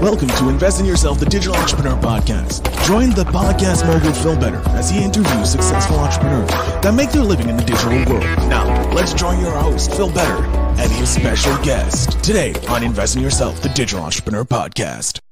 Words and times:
Welcome 0.00 0.28
to 0.28 0.50
Invest 0.50 0.78
in 0.78 0.84
Yourself, 0.84 1.18
the 1.18 1.24
Digital 1.24 1.56
Entrepreneur 1.56 1.96
Podcast. 1.96 2.62
Join 2.86 3.10
the 3.10 3.24
podcast 3.24 3.86
mogul 3.86 4.12
Phil 4.12 4.38
Better 4.38 4.60
as 4.76 4.90
he 4.90 5.02
interviews 5.02 5.50
successful 5.50 5.98
entrepreneurs 5.98 6.50
that 6.82 6.92
make 6.94 7.10
their 7.12 7.22
living 7.22 7.48
in 7.48 7.56
the 7.56 7.64
digital 7.64 7.92
world. 8.04 8.22
Now, 8.50 8.92
let's 8.92 9.14
join 9.14 9.40
your 9.40 9.52
host, 9.52 9.94
Phil 9.94 10.10
Better, 10.12 10.44
and 10.78 10.92
his 10.92 11.08
special 11.08 11.56
guest 11.64 12.22
today 12.22 12.52
on 12.68 12.82
Invest 12.82 13.16
in 13.16 13.22
Yourself, 13.22 13.62
the 13.62 13.70
Digital 13.70 14.04
Entrepreneur 14.04 14.44
Podcast. 14.44 15.25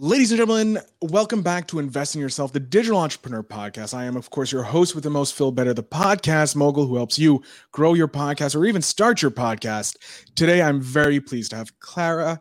Ladies 0.00 0.30
and 0.30 0.38
gentlemen, 0.38 0.78
welcome 1.02 1.42
back 1.42 1.66
to 1.66 1.80
Invest 1.80 2.14
in 2.14 2.20
Yourself, 2.20 2.52
the 2.52 2.60
Digital 2.60 3.00
Entrepreneur 3.00 3.42
Podcast. 3.42 3.94
I 3.94 4.04
am, 4.04 4.16
of 4.16 4.30
course, 4.30 4.52
your 4.52 4.62
host 4.62 4.94
with 4.94 5.02
the 5.02 5.10
most, 5.10 5.34
Phil 5.34 5.50
Better, 5.50 5.74
the 5.74 5.82
podcast 5.82 6.54
mogul 6.54 6.86
who 6.86 6.94
helps 6.94 7.18
you 7.18 7.42
grow 7.72 7.94
your 7.94 8.06
podcast 8.06 8.54
or 8.54 8.64
even 8.64 8.80
start 8.80 9.20
your 9.20 9.32
podcast. 9.32 9.96
Today, 10.36 10.62
I'm 10.62 10.80
very 10.80 11.18
pleased 11.18 11.50
to 11.50 11.56
have 11.56 11.76
Clara 11.80 12.40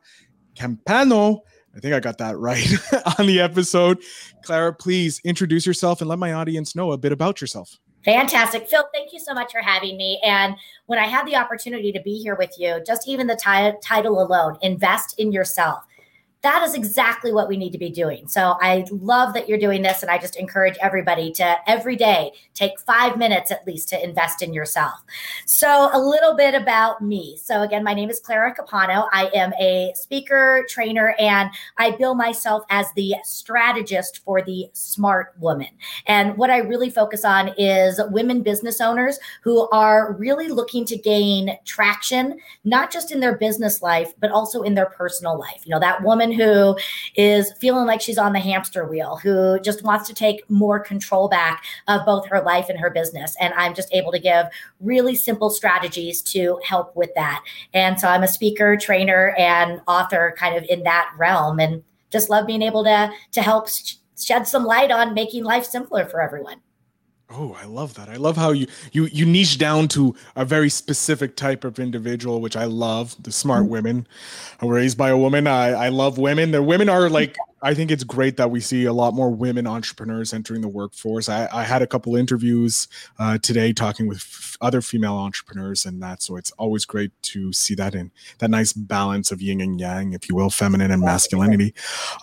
Campano. 0.56 1.40
I 1.76 1.80
think 1.80 1.96
I 1.96 2.00
got 2.00 2.20
that 2.20 2.38
right 2.38 2.64
on 3.18 3.26
the 3.26 3.40
episode. 3.40 4.04
Clara, 4.44 4.72
please 4.72 5.20
introduce 5.24 5.66
yourself 5.66 6.00
and 6.00 6.08
let 6.08 6.20
my 6.20 6.34
audience 6.34 6.76
know 6.76 6.92
a 6.92 6.98
bit 7.00 7.12
about 7.12 7.42
yourself. 7.42 7.80
Fantastic. 8.06 8.68
Phil, 8.68 8.88
thank 8.94 9.12
you 9.12 9.20
so 9.20 9.34
much 9.34 9.52
for 9.52 9.62
having 9.62 9.98
me. 9.98 10.22
And 10.24 10.56
when 10.86 11.00
I 11.00 11.08
had 11.08 11.26
the 11.26 11.36
opportunity 11.36 11.92
to 11.92 12.02
be 12.04 12.20
here 12.20 12.36
with 12.36 12.54
you, 12.60 12.84
just 12.86 13.08
even 13.08 13.26
the 13.26 13.36
t- 13.36 13.80
title 13.84 14.22
alone, 14.22 14.60
Invest 14.62 15.16
in 15.18 15.32
Yourself 15.32 15.87
that 16.48 16.64
is 16.64 16.76
exactly 16.76 17.34
what 17.34 17.50
we 17.50 17.58
need 17.58 17.72
to 17.72 17.78
be 17.78 17.90
doing. 17.90 18.26
So 18.30 18.56
I 18.62 18.86
love 18.90 19.34
that 19.34 19.50
you're 19.50 19.58
doing 19.58 19.82
this. 19.82 20.02
And 20.02 20.10
I 20.10 20.18
just 20.18 20.38
encourage 20.38 20.78
everybody 20.82 21.30
to 21.34 21.58
every 21.70 21.98
day 21.98 22.32
take 22.54 22.80
five 22.80 23.18
minutes 23.18 23.52
at 23.52 23.68
least 23.68 23.90
to 23.90 24.02
invest 24.02 24.42
in 24.42 24.54
yourself. 24.54 24.94
So, 25.46 25.90
a 25.94 26.00
little 26.00 26.36
bit 26.36 26.56
about 26.56 27.02
me. 27.02 27.38
So, 27.42 27.64
again, 27.64 27.84
my 27.84 27.94
name 27.94 28.10
is 28.10 28.22
Clara 28.22 28.54
Capano. 28.54 29.10
I 29.12 29.30
am 29.36 29.52
a 29.60 29.92
speaker, 29.94 30.66
trainer, 30.70 31.16
and 31.20 31.50
I 31.78 31.92
bill 31.92 32.16
myself 32.16 32.64
as 32.70 32.88
the 32.96 33.16
strategist 33.24 34.24
for 34.24 34.42
the 34.42 34.68
smart 34.72 35.34
woman. 35.40 35.68
And 36.06 36.38
what 36.38 36.50
I 36.50 36.60
really 36.60 36.90
focus 36.90 37.26
on 37.26 37.50
is 37.58 38.00
women 38.10 38.42
business 38.42 38.80
owners 38.80 39.20
who 39.44 39.70
are 39.72 40.14
really 40.14 40.48
looking 40.48 40.86
to 40.86 40.98
gain 40.98 41.58
traction, 41.66 42.40
not 42.64 42.90
just 42.90 43.12
in 43.12 43.20
their 43.20 43.38
business 43.38 43.82
life, 43.82 44.14
but 44.20 44.32
also 44.32 44.62
in 44.62 44.76
their 44.76 44.86
personal 44.86 45.38
life. 45.38 45.62
You 45.66 45.72
know, 45.72 45.80
that 45.80 46.04
woman 46.04 46.32
who 46.38 46.78
is 47.16 47.52
feeling 47.60 47.86
like 47.86 48.02
she's 48.02 48.18
on 48.18 48.34
the 48.34 48.40
hamster 48.40 48.86
wheel, 48.86 49.18
who 49.18 49.60
just 49.60 49.84
wants 49.84 50.08
to 50.08 50.14
take 50.14 50.50
more 50.50 50.80
control 50.80 51.28
back 51.28 51.64
of 51.88 52.06
both 52.06 52.28
her 52.28 52.42
life 52.42 52.70
and 52.70 52.80
her 52.80 52.90
business. 52.90 53.36
And 53.40 53.54
I'm 53.56 53.74
just 53.74 53.94
able 53.94 54.12
to 54.12 54.20
give 54.20 54.46
really 54.80 55.16
simple 55.16 55.50
strategies 55.50 56.22
to 56.24 56.60
help 56.64 56.96
with 56.96 57.14
that. 57.16 57.44
And 57.74 58.00
so 58.00 58.08
I'm 58.08 58.24
a 58.24 58.28
speaker, 58.28 58.78
trainer, 58.78 59.36
and 59.38 59.82
author 59.88 60.36
kind 60.38 60.56
of 60.56 60.64
in 60.70 60.84
that 60.84 61.12
realm 61.18 61.60
and 61.60 61.84
just 62.12 62.30
love 62.30 62.48
being 62.48 62.62
able 62.62 62.84
to 62.84 63.12
to 63.32 63.42
help 63.42 63.68
shed 64.18 64.48
some 64.48 64.64
light 64.64 64.92
on 64.92 65.14
making 65.14 65.44
life 65.44 65.66
simpler 65.66 66.06
for 66.06 66.22
everyone. 66.22 66.62
Oh, 67.30 67.58
I 67.60 67.66
love 67.66 67.96
that. 67.96 68.08
I 68.08 68.16
love 68.16 68.38
how 68.38 68.52
you 68.52 68.68
you 68.94 69.06
you 69.08 69.26
niche 69.26 69.58
down 69.58 69.90
to 69.90 70.16
a 70.38 70.46
very 70.46 70.70
specific 70.70 71.36
type 71.36 71.66
of 71.66 71.78
individual, 71.78 72.40
which 72.40 72.56
I 72.56 72.64
love. 72.64 73.22
The 73.22 73.34
smart 73.34 73.64
mm-hmm. 73.64 73.72
women. 73.72 74.08
I'm 74.62 74.70
raised 74.70 74.98
by 74.98 75.10
a 75.10 75.18
woman. 75.18 75.46
I 75.46 75.72
I 75.72 75.90
love 75.90 76.18
women. 76.18 76.52
The 76.52 76.64
women 76.64 76.88
are 76.88 77.10
like 77.10 77.36
I 77.62 77.74
think 77.74 77.92
it's 77.92 78.06
great 78.06 78.38
that 78.38 78.50
we 78.50 78.62
see 78.62 78.86
a 78.86 78.94
lot 78.94 79.14
more 79.14 79.30
women 79.30 79.68
entrepreneurs 79.68 80.32
entering 80.32 80.62
the 80.62 80.70
workforce. 80.70 81.28
I, 81.28 81.50
I 81.52 81.64
had 81.64 81.82
a 81.82 81.88
couple 81.88 82.16
interviews 82.16 82.88
uh, 83.20 83.40
today 83.40 83.74
talking 83.74 84.08
with 84.08 84.20
f- 84.20 84.58
other 84.62 84.82
female 84.82 85.16
entrepreneurs 85.16 85.86
and 85.86 86.02
that. 86.02 86.22
So 86.22 86.38
it's 86.38 86.52
always 86.52 86.86
great 86.86 87.12
to 87.24 87.52
see 87.52 87.76
that 87.76 87.94
in 87.94 88.12
that 88.40 88.52
nice 88.52 88.72
balance 88.72 89.32
of 89.32 89.42
yin 89.42 89.60
and 89.60 89.80
yang, 89.80 90.14
if 90.14 90.30
you 90.30 90.36
will, 90.36 90.50
feminine 90.50 90.92
and 90.92 91.02
masculinity. 91.02 91.74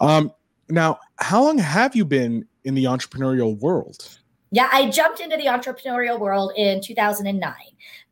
Um, 0.01 0.33
now, 0.71 0.99
how 1.19 1.43
long 1.43 1.59
have 1.59 1.95
you 1.95 2.07
been 2.07 2.47
in 2.63 2.75
the 2.75 2.85
entrepreneurial 2.85 3.59
world? 3.59 4.19
Yeah, 4.55 4.69
I 4.71 4.89
jumped 4.89 5.19
into 5.19 5.37
the 5.37 5.47
entrepreneurial 5.47 6.21
world 6.21 6.53
in 6.57 6.81
2009. 6.81 7.53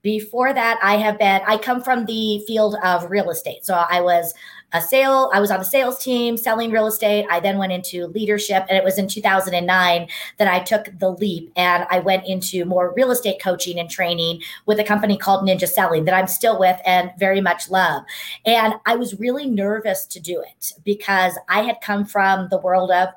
Before 0.02 0.52
that, 0.52 0.80
I 0.82 0.96
have 0.96 1.16
been, 1.16 1.40
I 1.46 1.56
come 1.56 1.80
from 1.80 2.04
the 2.04 2.42
field 2.48 2.74
of 2.82 3.08
real 3.08 3.30
estate. 3.30 3.64
So 3.64 3.74
I 3.74 4.00
was 4.00 4.34
a 4.72 4.80
sale, 4.80 5.30
I 5.32 5.38
was 5.38 5.52
on 5.52 5.60
the 5.60 5.64
sales 5.64 6.02
team 6.02 6.36
selling 6.36 6.72
real 6.72 6.88
estate. 6.88 7.26
I 7.30 7.38
then 7.38 7.58
went 7.58 7.70
into 7.70 8.08
leadership. 8.08 8.66
And 8.68 8.76
it 8.76 8.82
was 8.82 8.98
in 8.98 9.06
2009 9.06 10.08
that 10.38 10.48
I 10.48 10.58
took 10.58 10.88
the 10.98 11.10
leap 11.10 11.52
and 11.54 11.86
I 11.90 12.00
went 12.00 12.26
into 12.26 12.64
more 12.64 12.92
real 12.96 13.12
estate 13.12 13.40
coaching 13.40 13.78
and 13.78 13.88
training 13.88 14.42
with 14.66 14.80
a 14.80 14.84
company 14.84 15.16
called 15.16 15.46
Ninja 15.46 15.68
Selling 15.68 16.06
that 16.06 16.14
I'm 16.14 16.26
still 16.26 16.58
with 16.58 16.80
and 16.84 17.12
very 17.20 17.40
much 17.40 17.70
love. 17.70 18.02
And 18.44 18.74
I 18.84 18.96
was 18.96 19.20
really 19.20 19.46
nervous 19.46 20.06
to 20.06 20.18
do 20.18 20.40
it 20.40 20.72
because 20.82 21.38
I 21.48 21.62
had 21.62 21.80
come 21.80 22.04
from 22.04 22.48
the 22.48 22.58
world 22.58 22.90
of 22.90 23.10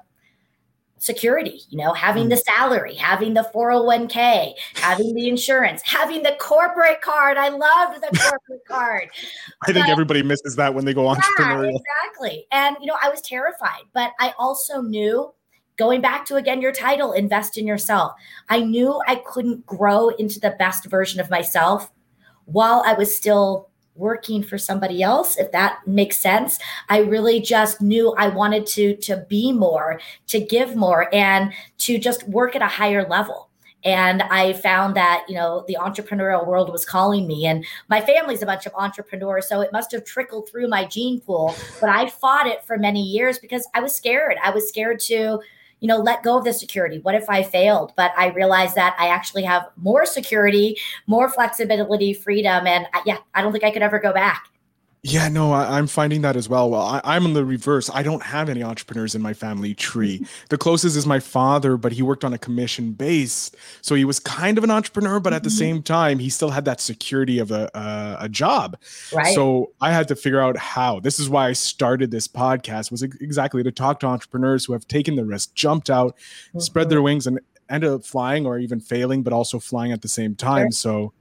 security, 1.06 1.62
you 1.70 1.78
know, 1.78 1.94
having 1.94 2.30
the 2.30 2.36
mm. 2.36 2.44
salary, 2.56 2.96
having 2.96 3.34
the 3.34 3.50
401k, 3.54 4.54
having 4.74 5.14
the 5.14 5.30
insurance, 5.30 5.82
having 5.84 6.24
the 6.24 6.36
corporate 6.40 7.02
card. 7.02 7.38
I 7.38 7.50
loved 7.50 8.02
the 8.02 8.18
corporate 8.30 8.66
card. 8.68 9.10
I 9.64 9.72
think 9.72 9.86
but, 9.86 9.92
everybody 9.92 10.24
misses 10.24 10.56
that 10.56 10.74
when 10.74 10.86
they 10.86 10.94
go 10.94 11.06
entrepreneurial. 11.06 11.72
Yeah, 11.72 11.78
exactly. 11.78 12.48
And, 12.52 12.76
you 12.82 12.88
know, 12.88 12.98
I 13.02 13.10
was 13.10 13.22
terrified, 13.22 13.84
but 13.94 14.12
I 14.20 14.34
also 14.38 14.82
knew 14.82 15.34
going 15.78 16.02
back 16.02 16.26
to 16.26 16.36
again 16.36 16.62
your 16.62 16.72
title, 16.72 17.12
invest 17.14 17.58
in 17.58 17.68
yourself. 17.68 18.14
I 18.50 18.62
knew 18.62 19.00
I 19.08 19.16
couldn't 19.16 19.66
grow 19.66 20.10
into 20.10 20.40
the 20.40 20.56
best 20.58 20.86
version 20.86 21.20
of 21.20 21.30
myself 21.30 21.92
while 22.46 22.84
I 22.86 22.94
was 22.94 23.16
still 23.16 23.70
working 23.96 24.44
for 24.44 24.58
somebody 24.58 25.02
else 25.02 25.38
if 25.38 25.52
that 25.52 25.80
makes 25.88 26.18
sense. 26.18 26.60
I 26.90 27.00
really 27.00 27.40
just 27.40 27.82
knew 27.82 28.14
i 28.18 28.28
wanted 28.28 28.66
to 28.68 28.96
to 28.98 29.26
be 29.30 29.52
more 29.52 30.00
to 30.28 30.40
give 30.40 30.76
more 30.76 31.14
and 31.14 31.52
to 31.80 31.98
just 31.98 32.28
work 32.28 32.56
at 32.56 32.62
a 32.62 32.68
higher 32.68 33.08
level. 33.08 33.50
And 33.84 34.24
i 34.24 34.54
found 34.54 34.96
that 34.96 35.26
you 35.28 35.36
know 35.36 35.64
the 35.68 35.78
entrepreneurial 35.80 36.46
world 36.46 36.72
was 36.72 36.86
calling 36.86 37.28
me 37.28 37.46
and 37.46 37.66
my 37.90 38.02
family's 38.02 38.42
a 38.42 38.46
bunch 38.46 38.66
of 38.66 38.74
entrepreneurs 38.76 39.48
so 39.48 39.62
it 39.62 39.72
must 39.72 39.92
have 39.92 40.04
trickled 40.04 40.50
through 40.50 40.68
my 40.68 40.86
gene 40.86 41.22
pool. 41.22 41.56
But 41.80 41.90
i 41.90 42.10
fought 42.10 42.48
it 42.48 42.64
for 42.66 42.78
many 42.78 43.02
years 43.02 43.40
because 43.40 43.68
i 43.74 43.80
was 43.80 43.96
scared. 43.96 44.38
I 44.44 44.52
was 44.52 44.68
scared 44.68 45.00
to 45.02 45.40
you 45.86 45.88
know, 45.88 45.98
let 45.98 46.24
go 46.24 46.36
of 46.36 46.44
the 46.44 46.52
security. 46.52 46.98
What 46.98 47.14
if 47.14 47.30
I 47.30 47.44
failed? 47.44 47.94
But 47.96 48.12
I 48.18 48.30
realized 48.30 48.74
that 48.74 48.96
I 48.98 49.10
actually 49.10 49.44
have 49.44 49.68
more 49.78 50.04
security, 50.04 50.80
more 51.06 51.30
flexibility, 51.30 52.12
freedom. 52.12 52.66
And 52.66 52.88
I, 52.92 53.04
yeah, 53.06 53.18
I 53.36 53.44
don't 53.44 53.52
think 53.52 53.64
I 53.64 53.70
could 53.70 53.84
ever 53.84 54.00
go 54.00 54.12
back. 54.12 54.50
Yeah, 55.08 55.28
no, 55.30 55.54
I, 55.54 55.78
am 55.78 55.86
finding 55.86 56.24
that 56.24 56.36
as 56.36 56.50
well. 56.50 56.68
Well, 56.68 56.82
I, 57.04 57.16
am 57.16 57.26
in 57.26 57.34
the 57.34 57.46
reverse. 57.46 57.92
I 57.94 58.02
don't 58.02 58.24
have 58.24 58.50
any 58.50 58.64
entrepreneurs 58.64 59.14
in 59.14 59.22
my 59.22 59.34
family 59.34 59.76
tree. 59.76 60.26
The 60.50 60.58
closest 60.58 60.96
is 60.96 61.06
my 61.06 61.20
father, 61.20 61.76
but 61.76 61.92
he 61.92 62.02
worked 62.02 62.24
on 62.24 62.34
a 62.34 62.38
commission 62.38 62.94
base, 62.94 63.52
so 63.82 63.96
he 63.96 64.06
was 64.06 64.20
kind 64.20 64.58
of 64.58 64.64
an 64.64 64.72
entrepreneur, 64.72 65.20
but 65.20 65.34
at 65.34 65.44
the 65.44 65.50
mm-hmm. 65.50 65.58
same 65.58 65.84
time, 65.84 66.20
he 66.20 66.30
still 66.30 66.50
had 66.50 66.66
that 66.66 66.80
security 66.80 67.40
of 67.40 67.52
a 67.52 67.70
a, 67.74 68.26
a 68.26 68.30
job. 68.30 68.78
Right. 69.14 69.34
So 69.34 69.72
I 69.82 69.92
had 69.92 70.08
to 70.10 70.16
figure 70.16 70.40
out 70.40 70.58
how. 70.58 71.00
This 71.00 71.20
is 71.20 71.30
why 71.30 71.48
I 71.48 71.54
started 71.54 72.12
this 72.12 72.28
podcast. 72.28 72.92
Was 72.92 73.04
exactly 73.04 73.64
to 73.64 73.72
talk 73.72 74.00
to 74.02 74.08
entrepreneurs 74.08 74.66
who 74.66 74.74
have 74.74 74.88
taken 74.88 75.16
the 75.16 75.26
risk, 75.26 75.54
jumped 75.56 75.90
out, 75.90 76.16
mm-hmm. 76.16 76.60
spread 76.60 76.90
their 76.90 77.02
wings, 77.02 77.28
and 77.28 77.40
ended 77.70 77.90
up 77.90 78.06
flying 78.06 78.46
or 78.46 78.60
even 78.60 78.80
failing, 78.80 79.24
but 79.24 79.34
also 79.34 79.60
flying 79.60 79.92
at 79.92 80.02
the 80.02 80.08
same 80.08 80.36
time. 80.36 80.68
Sure. 80.68 80.72
So 80.72 81.14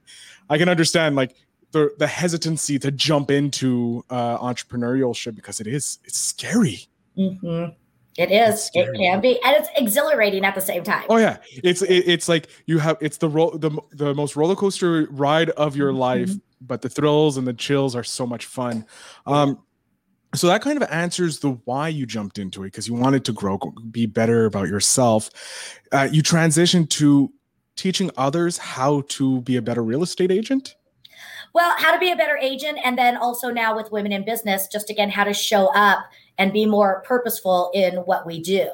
I 0.49 0.57
can 0.57 0.69
understand 0.69 1.15
like 1.15 1.35
the 1.75 1.93
the 1.99 2.07
hesitancy 2.07 2.79
to 2.79 2.89
jump 2.89 3.29
into 3.29 4.03
uh, 4.09 4.37
entrepreneurship 4.39 5.35
because 5.35 5.59
it 5.59 5.67
is 5.67 5.99
it's 6.05 6.17
scary. 6.17 6.87
Mm-hmm. 7.17 7.73
It 8.17 8.31
is. 8.31 8.71
It 8.73 8.95
can 8.95 9.19
be, 9.19 9.41
and 9.43 9.57
it's 9.57 9.67
exhilarating 9.75 10.45
at 10.45 10.55
the 10.55 10.61
same 10.61 10.83
time. 10.83 11.03
Oh 11.09 11.17
yeah, 11.17 11.37
it's 11.51 11.81
it, 11.81 12.07
it's 12.07 12.29
like 12.29 12.47
you 12.65 12.79
have 12.79 12.97
it's 13.01 13.17
the 13.17 13.27
ro- 13.27 13.57
the 13.57 13.71
the 13.91 14.13
most 14.13 14.37
roller 14.37 14.55
coaster 14.55 15.05
ride 15.11 15.49
of 15.51 15.75
your 15.75 15.89
mm-hmm. 15.91 15.99
life, 15.99 16.31
but 16.61 16.81
the 16.81 16.87
thrills 16.87 17.35
and 17.35 17.45
the 17.45 17.53
chills 17.53 17.93
are 17.93 18.05
so 18.05 18.25
much 18.25 18.45
fun. 18.45 18.85
Um, 19.25 19.59
so 20.33 20.47
that 20.47 20.61
kind 20.61 20.81
of 20.81 20.89
answers 20.89 21.39
the 21.39 21.51
why 21.65 21.89
you 21.89 22.05
jumped 22.05 22.39
into 22.39 22.63
it 22.63 22.67
because 22.67 22.87
you 22.87 22.93
wanted 22.93 23.25
to 23.25 23.33
grow, 23.33 23.59
be 23.91 24.05
better 24.05 24.45
about 24.45 24.69
yourself. 24.69 25.29
Uh, 25.91 26.07
you 26.09 26.23
transitioned 26.23 26.89
to 26.91 27.31
teaching 27.75 28.11
others 28.15 28.57
how 28.57 29.01
to 29.09 29.41
be 29.41 29.57
a 29.57 29.61
better 29.61 29.83
real 29.83 30.03
estate 30.03 30.31
agent. 30.31 30.75
Well, 31.55 31.73
how 31.77 31.93
to 31.93 31.99
be 31.99 32.11
a 32.11 32.17
better 32.17 32.35
agent. 32.35 32.79
And 32.83 32.97
then 32.97 33.15
also 33.15 33.49
now 33.49 33.77
with 33.77 33.89
women 33.89 34.11
in 34.11 34.25
business, 34.25 34.67
just 34.67 34.89
again, 34.89 35.09
how 35.09 35.23
to 35.23 35.33
show 35.33 35.67
up 35.67 35.99
and 36.37 36.51
be 36.51 36.65
more 36.65 37.01
purposeful 37.07 37.71
in 37.73 37.95
what 37.99 38.25
we 38.25 38.41
do. 38.41 38.69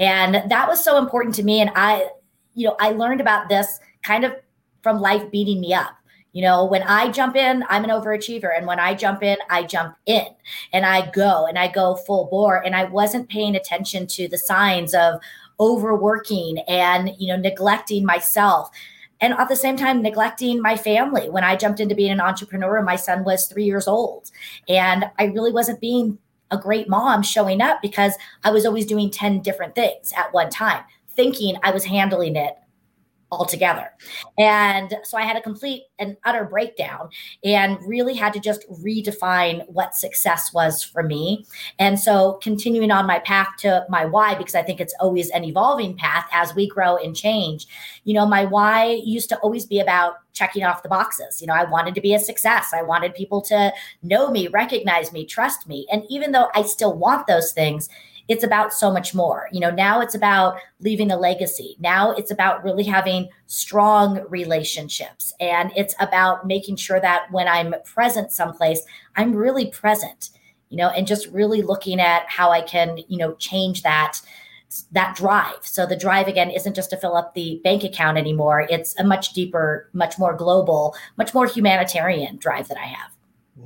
And 0.00 0.50
that 0.50 0.66
was 0.68 0.82
so 0.82 0.98
important 0.98 1.36
to 1.36 1.44
me. 1.44 1.60
And 1.60 1.70
I, 1.76 2.08
you 2.56 2.66
know, 2.66 2.74
I 2.80 2.90
learned 2.90 3.20
about 3.20 3.48
this 3.48 3.78
kind 4.02 4.24
of 4.24 4.34
from 4.82 4.98
life 4.98 5.30
beating 5.30 5.60
me 5.60 5.74
up. 5.74 5.94
You 6.32 6.42
know, 6.42 6.64
when 6.64 6.82
I 6.82 7.12
jump 7.12 7.36
in, 7.36 7.62
I'm 7.68 7.84
an 7.84 7.90
overachiever. 7.90 8.50
And 8.56 8.66
when 8.66 8.80
I 8.80 8.94
jump 8.94 9.22
in, 9.22 9.36
I 9.48 9.62
jump 9.62 9.94
in 10.06 10.26
and 10.72 10.84
I 10.84 11.08
go 11.12 11.46
and 11.46 11.56
I 11.56 11.68
go 11.68 11.94
full 11.94 12.24
bore. 12.24 12.56
And 12.66 12.74
I 12.74 12.82
wasn't 12.82 13.28
paying 13.28 13.54
attention 13.54 14.08
to 14.08 14.26
the 14.26 14.38
signs 14.38 14.92
of 14.92 15.20
overworking 15.60 16.58
and, 16.66 17.12
you 17.16 17.28
know, 17.28 17.36
neglecting 17.36 18.04
myself 18.04 18.70
and 19.24 19.32
at 19.34 19.48
the 19.48 19.56
same 19.56 19.76
time 19.76 20.02
neglecting 20.02 20.60
my 20.60 20.76
family. 20.76 21.30
When 21.30 21.44
i 21.44 21.56
jumped 21.56 21.80
into 21.80 21.94
being 21.94 22.12
an 22.12 22.20
entrepreneur 22.20 22.82
my 22.82 22.96
son 22.96 23.24
was 23.24 23.46
three 23.46 23.64
years 23.64 23.88
old. 23.88 24.30
And 24.68 25.06
i 25.18 25.24
really 25.24 25.52
wasn't 25.52 25.80
being 25.80 26.18
a 26.50 26.58
great 26.58 26.88
mom 26.88 27.22
showing 27.22 27.60
up 27.62 27.80
because 27.80 28.12
i 28.44 28.50
was 28.50 28.66
always 28.66 28.86
doing 28.86 29.10
10 29.10 29.40
different 29.40 29.74
things 29.74 30.12
at 30.16 30.32
one 30.32 30.50
time 30.50 30.84
thinking 31.08 31.56
i 31.62 31.70
was 31.70 31.84
handling 31.84 32.36
it 32.36 32.56
altogether. 33.34 33.90
And 34.38 34.96
so 35.02 35.18
I 35.18 35.22
had 35.22 35.36
a 35.36 35.40
complete 35.40 35.84
and 35.98 36.16
utter 36.24 36.44
breakdown 36.44 37.08
and 37.42 37.78
really 37.86 38.14
had 38.14 38.32
to 38.34 38.40
just 38.40 38.68
redefine 38.70 39.68
what 39.68 39.94
success 39.94 40.52
was 40.52 40.82
for 40.82 41.02
me. 41.02 41.46
And 41.78 41.98
so 41.98 42.38
continuing 42.42 42.90
on 42.90 43.06
my 43.06 43.18
path 43.18 43.48
to 43.58 43.84
my 43.88 44.04
why, 44.04 44.34
because 44.34 44.54
I 44.54 44.62
think 44.62 44.80
it's 44.80 44.94
always 45.00 45.30
an 45.30 45.44
evolving 45.44 45.96
path 45.96 46.26
as 46.32 46.54
we 46.54 46.68
grow 46.68 46.96
and 46.96 47.14
change. 47.16 47.66
You 48.04 48.14
know, 48.14 48.26
my 48.26 48.44
why 48.44 49.00
used 49.04 49.28
to 49.30 49.38
always 49.38 49.66
be 49.66 49.80
about 49.80 50.14
checking 50.32 50.64
off 50.64 50.82
the 50.82 50.88
boxes. 50.88 51.40
You 51.40 51.46
know, 51.46 51.54
I 51.54 51.64
wanted 51.64 51.94
to 51.94 52.00
be 52.00 52.14
a 52.14 52.18
success. 52.18 52.72
I 52.74 52.82
wanted 52.82 53.14
people 53.14 53.40
to 53.42 53.72
know 54.02 54.30
me, 54.30 54.48
recognize 54.48 55.12
me, 55.12 55.24
trust 55.24 55.68
me. 55.68 55.86
And 55.90 56.02
even 56.08 56.32
though 56.32 56.48
I 56.54 56.62
still 56.62 56.92
want 56.96 57.26
those 57.26 57.52
things, 57.52 57.88
it's 58.28 58.44
about 58.44 58.72
so 58.72 58.90
much 58.90 59.14
more. 59.14 59.48
You 59.52 59.60
know, 59.60 59.70
now 59.70 60.00
it's 60.00 60.14
about 60.14 60.58
leaving 60.80 61.10
a 61.10 61.16
legacy. 61.16 61.76
Now 61.78 62.12
it's 62.12 62.30
about 62.30 62.64
really 62.64 62.84
having 62.84 63.28
strong 63.46 64.24
relationships. 64.28 65.34
And 65.40 65.72
it's 65.76 65.94
about 66.00 66.46
making 66.46 66.76
sure 66.76 67.00
that 67.00 67.30
when 67.30 67.48
I'm 67.48 67.74
present 67.84 68.32
someplace, 68.32 68.82
I'm 69.16 69.34
really 69.34 69.66
present, 69.66 70.30
you 70.70 70.76
know, 70.76 70.88
and 70.88 71.06
just 71.06 71.26
really 71.28 71.62
looking 71.62 72.00
at 72.00 72.28
how 72.28 72.50
I 72.50 72.62
can, 72.62 72.98
you 73.08 73.18
know, 73.18 73.34
change 73.34 73.82
that 73.82 74.20
that 74.90 75.14
drive. 75.14 75.58
So 75.62 75.86
the 75.86 75.94
drive 75.94 76.26
again 76.26 76.50
isn't 76.50 76.74
just 76.74 76.90
to 76.90 76.96
fill 76.96 77.16
up 77.16 77.34
the 77.34 77.60
bank 77.62 77.84
account 77.84 78.18
anymore. 78.18 78.66
It's 78.68 78.98
a 78.98 79.04
much 79.04 79.32
deeper, 79.32 79.88
much 79.92 80.18
more 80.18 80.34
global, 80.34 80.96
much 81.16 81.32
more 81.32 81.46
humanitarian 81.46 82.38
drive 82.38 82.66
that 82.68 82.78
I 82.78 82.86
have. 82.86 83.12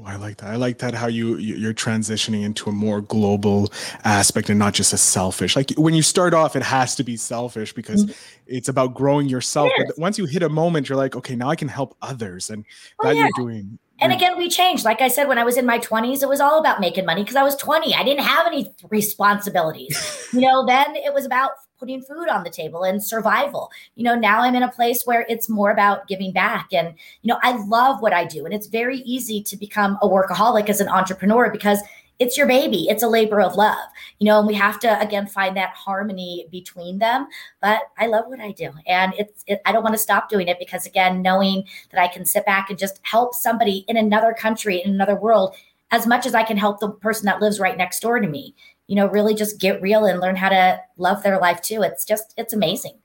I 0.04 0.16
like 0.16 0.36
that. 0.38 0.50
I 0.50 0.56
like 0.56 0.78
that 0.78 0.92
how 0.92 1.06
you 1.06 1.36
you're 1.38 1.72
transitioning 1.72 2.42
into 2.44 2.68
a 2.68 2.72
more 2.72 3.00
global 3.00 3.72
aspect 4.04 4.50
and 4.50 4.58
not 4.58 4.74
just 4.74 4.92
a 4.92 4.98
selfish. 4.98 5.56
Like 5.56 5.70
when 5.78 5.94
you 5.94 6.02
start 6.02 6.34
off, 6.34 6.56
it 6.56 6.62
has 6.62 6.94
to 6.96 7.04
be 7.04 7.16
selfish 7.16 7.72
because 7.72 8.04
mm-hmm. 8.04 8.12
it's 8.46 8.68
about 8.68 8.94
growing 8.94 9.28
yourself. 9.28 9.70
But 9.78 9.98
once 9.98 10.18
you 10.18 10.26
hit 10.26 10.42
a 10.42 10.48
moment, 10.50 10.88
you're 10.88 10.98
like, 10.98 11.16
okay, 11.16 11.34
now 11.36 11.48
I 11.48 11.56
can 11.56 11.68
help 11.68 11.96
others, 12.02 12.50
and 12.50 12.66
oh, 13.00 13.08
that 13.08 13.16
yeah. 13.16 13.22
you're 13.22 13.30
doing. 13.36 13.78
And 14.00 14.12
again, 14.12 14.36
we 14.38 14.48
changed. 14.48 14.84
Like 14.84 15.00
I 15.00 15.08
said, 15.08 15.26
when 15.26 15.38
I 15.38 15.44
was 15.44 15.56
in 15.56 15.66
my 15.66 15.78
20s, 15.78 16.22
it 16.22 16.28
was 16.28 16.40
all 16.40 16.60
about 16.60 16.80
making 16.80 17.04
money 17.04 17.22
because 17.24 17.34
I 17.34 17.42
was 17.42 17.56
20. 17.56 17.94
I 17.94 18.04
didn't 18.04 18.24
have 18.24 18.46
any 18.46 18.72
responsibilities. 18.90 20.28
you 20.32 20.40
know, 20.40 20.64
then 20.64 20.94
it 20.94 21.12
was 21.12 21.24
about 21.24 21.50
putting 21.78 22.02
food 22.02 22.28
on 22.28 22.44
the 22.44 22.50
table 22.50 22.82
and 22.82 23.02
survival. 23.02 23.70
You 23.94 24.04
know, 24.04 24.14
now 24.14 24.40
I'm 24.40 24.54
in 24.54 24.62
a 24.62 24.70
place 24.70 25.04
where 25.04 25.26
it's 25.28 25.48
more 25.48 25.70
about 25.70 26.08
giving 26.08 26.32
back. 26.32 26.68
And, 26.72 26.94
you 27.22 27.28
know, 27.28 27.38
I 27.42 27.56
love 27.66 28.02
what 28.02 28.12
I 28.12 28.24
do. 28.24 28.44
And 28.44 28.54
it's 28.54 28.66
very 28.66 28.98
easy 28.98 29.42
to 29.42 29.56
become 29.56 29.98
a 30.02 30.08
workaholic 30.08 30.68
as 30.68 30.80
an 30.80 30.88
entrepreneur 30.88 31.50
because 31.50 31.80
it's 32.18 32.36
your 32.36 32.46
baby. 32.46 32.88
It's 32.88 33.02
a 33.02 33.08
labor 33.08 33.40
of 33.40 33.54
love, 33.54 33.88
you 34.18 34.26
know, 34.26 34.38
and 34.38 34.48
we 34.48 34.54
have 34.54 34.80
to 34.80 35.00
again 35.00 35.26
find 35.26 35.56
that 35.56 35.70
harmony 35.70 36.46
between 36.50 36.98
them. 36.98 37.28
But 37.60 37.82
I 37.96 38.06
love 38.06 38.24
what 38.26 38.40
I 38.40 38.52
do, 38.52 38.72
and 38.86 39.14
it's 39.16 39.44
it, 39.46 39.60
I 39.64 39.72
don't 39.72 39.84
want 39.84 39.94
to 39.94 40.00
stop 40.02 40.28
doing 40.28 40.48
it 40.48 40.58
because 40.58 40.86
again, 40.86 41.22
knowing 41.22 41.64
that 41.92 42.02
I 42.02 42.08
can 42.08 42.24
sit 42.24 42.44
back 42.44 42.70
and 42.70 42.78
just 42.78 43.00
help 43.02 43.34
somebody 43.34 43.84
in 43.88 43.96
another 43.96 44.34
country 44.34 44.82
in 44.82 44.90
another 44.90 45.14
world 45.14 45.54
as 45.90 46.06
much 46.06 46.26
as 46.26 46.34
I 46.34 46.42
can 46.42 46.56
help 46.56 46.80
the 46.80 46.90
person 46.90 47.26
that 47.26 47.40
lives 47.40 47.60
right 47.60 47.76
next 47.76 48.00
door 48.00 48.20
to 48.20 48.28
me 48.28 48.54
you 48.88 48.96
know, 48.96 49.06
really 49.06 49.34
just 49.34 49.60
get 49.60 49.80
real 49.80 50.04
and 50.06 50.20
learn 50.20 50.34
how 50.34 50.48
to 50.48 50.80
love 50.96 51.22
their 51.22 51.38
life 51.38 51.60
too. 51.60 51.82
It's 51.82 52.04
just, 52.04 52.34
it's 52.36 52.52
amazing. 52.52 52.98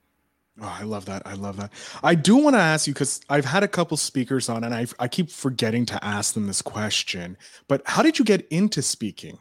Oh, 0.61 0.77
I 0.79 0.83
love 0.83 1.05
that. 1.05 1.23
I 1.25 1.33
love 1.33 1.57
that. 1.57 1.71
I 2.03 2.15
do 2.15 2.37
want 2.37 2.55
to 2.55 2.59
ask 2.59 2.87
you 2.87 2.93
because 2.93 3.21
I've 3.29 3.45
had 3.45 3.63
a 3.63 3.67
couple 3.67 3.97
speakers 3.97 4.49
on 4.49 4.63
and 4.63 4.73
I, 4.73 4.85
I 4.99 5.07
keep 5.07 5.29
forgetting 5.29 5.85
to 5.87 6.03
ask 6.03 6.33
them 6.33 6.47
this 6.47 6.61
question. 6.61 7.37
But 7.67 7.81
how 7.85 8.01
did 8.01 8.17
you 8.17 8.25
get 8.25 8.47
into 8.47 8.81
speaking? 8.81 9.39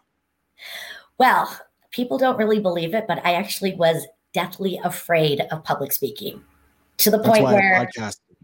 Well, 1.19 1.55
people 1.91 2.19
don't 2.19 2.39
really 2.39 2.61
believe 2.61 2.94
it, 2.94 3.05
but 3.06 3.25
I 3.25 3.35
actually 3.35 3.75
was 3.75 4.06
deathly 4.33 4.81
afraid 4.83 5.43
of 5.50 5.62
public 5.65 5.93
speaking 5.93 6.43
to 6.99 7.11
the 7.11 7.19
That's 7.19 7.29
point 7.29 7.44
where 7.44 7.89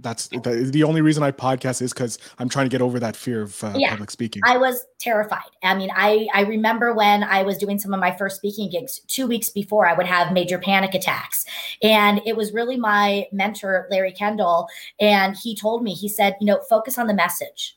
that's 0.01 0.29
the, 0.29 0.69
the 0.71 0.85
only 0.85 1.01
reason 1.01 1.23
I 1.23 1.31
podcast 1.33 1.83
is 1.83 1.93
because 1.93 2.19
I'm 2.39 2.49
trying 2.49 2.67
to 2.67 2.71
get 2.71 2.83
over 2.83 3.01
that 3.01 3.17
fear 3.17 3.43
of 3.43 3.63
uh, 3.65 3.75
yeah, 3.77 3.91
public 3.91 4.11
speaking. 4.11 4.43
I 4.45 4.57
was 4.57 4.85
terrified. 4.99 5.51
I 5.63 5.75
mean, 5.75 5.91
I 5.95 6.29
I 6.35 6.43
remember 6.43 6.95
when 6.95 7.25
I 7.25 7.43
was 7.43 7.59
doing 7.59 7.79
some 7.79 7.93
of 7.93 8.01
my 8.01 8.17
first 8.17 8.37
speaking 8.37 8.71
gigs. 8.71 9.01
Two 9.09 9.27
weeks 9.27 9.49
before, 9.49 9.87
I 9.87 9.95
would 9.95 10.07
have 10.07 10.33
major 10.33 10.59
panic 10.59 10.95
attacks, 10.95 11.45
and 11.83 12.21
it 12.27 12.37
was 12.37 12.53
really 12.53 12.77
my 12.77 13.27
mentor 13.33 13.87
Larry 13.91 14.13
Kendall, 14.13 14.69
and 15.01 15.37
he 15.37 15.57
told 15.57 15.83
me 15.83 15.95
he 15.95 16.09
said, 16.09 16.37
you 16.41 16.47
know, 16.47 16.61
focus 16.69 16.99
on 16.99 17.07
the 17.07 17.15
message. 17.15 17.77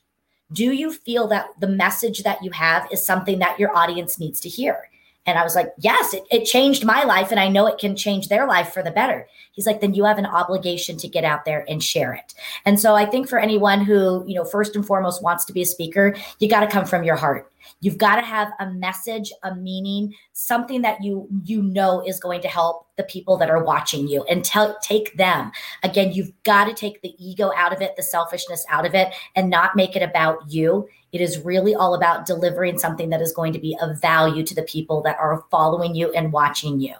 Do 0.52 0.72
you 0.72 0.92
feel 0.92 1.28
that 1.28 1.48
the 1.60 1.68
message 1.68 2.22
that 2.24 2.42
you 2.44 2.50
have 2.50 2.86
is 2.92 3.04
something 3.04 3.38
that 3.38 3.58
your 3.58 3.74
audience 3.76 4.18
needs 4.18 4.38
to 4.40 4.48
hear? 4.48 4.88
And 5.26 5.38
I 5.38 5.44
was 5.44 5.54
like, 5.54 5.72
yes, 5.78 6.14
it, 6.14 6.24
it 6.30 6.44
changed 6.44 6.84
my 6.84 7.04
life. 7.04 7.30
And 7.30 7.38
I 7.38 7.48
know 7.48 7.66
it 7.66 7.78
can 7.78 7.94
change 7.94 8.28
their 8.28 8.46
life 8.46 8.72
for 8.72 8.82
the 8.82 8.90
better. 8.90 9.28
He's 9.52 9.66
like, 9.66 9.80
then 9.80 9.94
you 9.94 10.04
have 10.04 10.18
an 10.18 10.26
obligation 10.26 10.96
to 10.96 11.08
get 11.08 11.24
out 11.24 11.44
there 11.44 11.64
and 11.68 11.82
share 11.82 12.12
it. 12.12 12.34
And 12.64 12.80
so 12.80 12.94
I 12.94 13.06
think 13.06 13.28
for 13.28 13.38
anyone 13.38 13.84
who, 13.84 14.24
you 14.26 14.34
know, 14.34 14.44
first 14.44 14.74
and 14.74 14.84
foremost 14.84 15.22
wants 15.22 15.44
to 15.44 15.52
be 15.52 15.62
a 15.62 15.66
speaker, 15.66 16.16
you 16.40 16.48
got 16.48 16.60
to 16.60 16.66
come 16.66 16.86
from 16.86 17.04
your 17.04 17.16
heart. 17.16 17.51
You've 17.80 17.98
got 17.98 18.16
to 18.16 18.22
have 18.22 18.52
a 18.60 18.70
message, 18.70 19.32
a 19.42 19.54
meaning, 19.54 20.14
something 20.32 20.82
that 20.82 21.02
you 21.02 21.28
you 21.44 21.62
know 21.62 22.02
is 22.06 22.18
going 22.20 22.40
to 22.42 22.48
help 22.48 22.86
the 22.96 23.02
people 23.04 23.36
that 23.38 23.50
are 23.50 23.64
watching 23.64 24.06
you 24.06 24.22
and 24.24 24.44
tell 24.44 24.76
take 24.82 25.16
them. 25.16 25.50
Again, 25.82 26.12
you've 26.12 26.32
got 26.44 26.66
to 26.66 26.74
take 26.74 27.00
the 27.02 27.14
ego 27.18 27.50
out 27.56 27.72
of 27.72 27.80
it, 27.80 27.96
the 27.96 28.02
selfishness 28.02 28.64
out 28.68 28.86
of 28.86 28.94
it 28.94 29.12
and 29.34 29.50
not 29.50 29.76
make 29.76 29.96
it 29.96 30.02
about 30.02 30.38
you. 30.48 30.88
It 31.12 31.20
is 31.20 31.38
really 31.40 31.74
all 31.74 31.94
about 31.94 32.24
delivering 32.24 32.78
something 32.78 33.10
that 33.10 33.20
is 33.20 33.32
going 33.32 33.52
to 33.52 33.58
be 33.58 33.76
of 33.82 34.00
value 34.00 34.42
to 34.44 34.54
the 34.54 34.62
people 34.62 35.02
that 35.02 35.18
are 35.18 35.44
following 35.50 35.94
you 35.94 36.10
and 36.12 36.32
watching 36.32 36.80
you. 36.80 36.94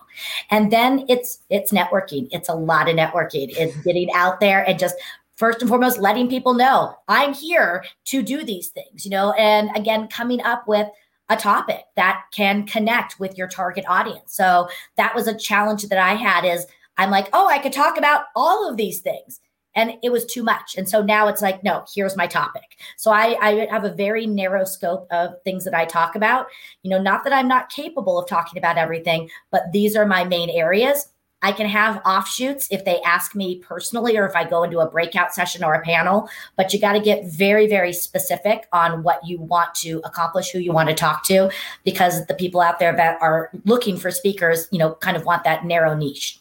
And 0.50 0.70
then 0.70 1.06
it's 1.08 1.38
it's 1.48 1.72
networking. 1.72 2.28
It's 2.30 2.48
a 2.48 2.54
lot 2.54 2.88
of 2.88 2.96
networking. 2.96 3.54
It's 3.56 3.76
getting 3.78 4.10
out 4.14 4.40
there 4.40 4.68
and 4.68 4.78
just 4.78 4.96
first 5.36 5.60
and 5.60 5.68
foremost 5.68 5.98
letting 5.98 6.28
people 6.28 6.54
know 6.54 6.94
i'm 7.08 7.32
here 7.32 7.84
to 8.04 8.22
do 8.22 8.44
these 8.44 8.68
things 8.68 9.04
you 9.04 9.10
know 9.10 9.32
and 9.32 9.70
again 9.76 10.06
coming 10.08 10.42
up 10.42 10.66
with 10.66 10.88
a 11.32 11.36
topic 11.36 11.84
that 11.96 12.24
can 12.32 12.66
connect 12.66 13.18
with 13.18 13.38
your 13.38 13.48
target 13.48 13.84
audience. 13.88 14.34
So 14.34 14.68
that 14.96 15.14
was 15.14 15.26
a 15.26 15.36
challenge 15.36 15.82
that 15.84 15.98
i 15.98 16.14
had 16.14 16.44
is 16.44 16.66
i'm 16.98 17.10
like 17.10 17.28
oh 17.32 17.48
i 17.48 17.58
could 17.58 17.72
talk 17.72 17.96
about 17.96 18.24
all 18.36 18.68
of 18.68 18.76
these 18.76 19.00
things 19.00 19.40
and 19.74 19.94
it 20.02 20.12
was 20.12 20.26
too 20.26 20.42
much. 20.42 20.74
And 20.76 20.86
so 20.86 21.00
now 21.00 21.28
it's 21.28 21.40
like 21.40 21.64
no 21.64 21.84
here's 21.94 22.16
my 22.16 22.26
topic. 22.26 22.76
So 22.98 23.10
I, 23.10 23.38
I 23.40 23.66
have 23.70 23.84
a 23.84 23.94
very 23.94 24.26
narrow 24.26 24.64
scope 24.64 25.06
of 25.10 25.34
things 25.44 25.64
that 25.64 25.74
i 25.74 25.84
talk 25.84 26.14
about. 26.14 26.46
You 26.82 26.90
know 26.90 27.00
not 27.00 27.24
that 27.24 27.32
i'm 27.32 27.48
not 27.48 27.70
capable 27.70 28.18
of 28.18 28.28
talking 28.28 28.58
about 28.58 28.76
everything 28.76 29.30
but 29.50 29.72
these 29.72 29.96
are 29.96 30.06
my 30.06 30.24
main 30.24 30.50
areas 30.50 31.08
I 31.42 31.52
can 31.52 31.66
have 31.66 32.00
offshoots 32.06 32.68
if 32.70 32.84
they 32.84 33.00
ask 33.02 33.34
me 33.34 33.58
personally 33.58 34.16
or 34.16 34.26
if 34.26 34.36
I 34.36 34.44
go 34.48 34.62
into 34.62 34.78
a 34.78 34.88
breakout 34.88 35.34
session 35.34 35.64
or 35.64 35.74
a 35.74 35.82
panel, 35.82 36.28
but 36.56 36.72
you 36.72 36.80
got 36.80 36.92
to 36.92 37.00
get 37.00 37.26
very, 37.26 37.66
very 37.66 37.92
specific 37.92 38.68
on 38.72 39.02
what 39.02 39.26
you 39.26 39.40
want 39.40 39.74
to 39.76 40.00
accomplish, 40.04 40.50
who 40.50 40.60
you 40.60 40.72
want 40.72 40.88
to 40.88 40.94
talk 40.94 41.24
to, 41.24 41.50
because 41.84 42.26
the 42.26 42.34
people 42.34 42.60
out 42.60 42.78
there 42.78 42.94
that 42.94 43.20
are 43.20 43.50
looking 43.64 43.96
for 43.96 44.10
speakers, 44.10 44.68
you 44.70 44.78
know, 44.78 44.94
kind 44.94 45.16
of 45.16 45.24
want 45.24 45.44
that 45.44 45.64
narrow 45.64 45.94
niche. 45.94 46.38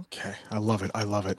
Okay. 0.00 0.34
I 0.50 0.58
love 0.58 0.82
it. 0.82 0.90
I 0.94 1.02
love 1.02 1.26
it. 1.26 1.38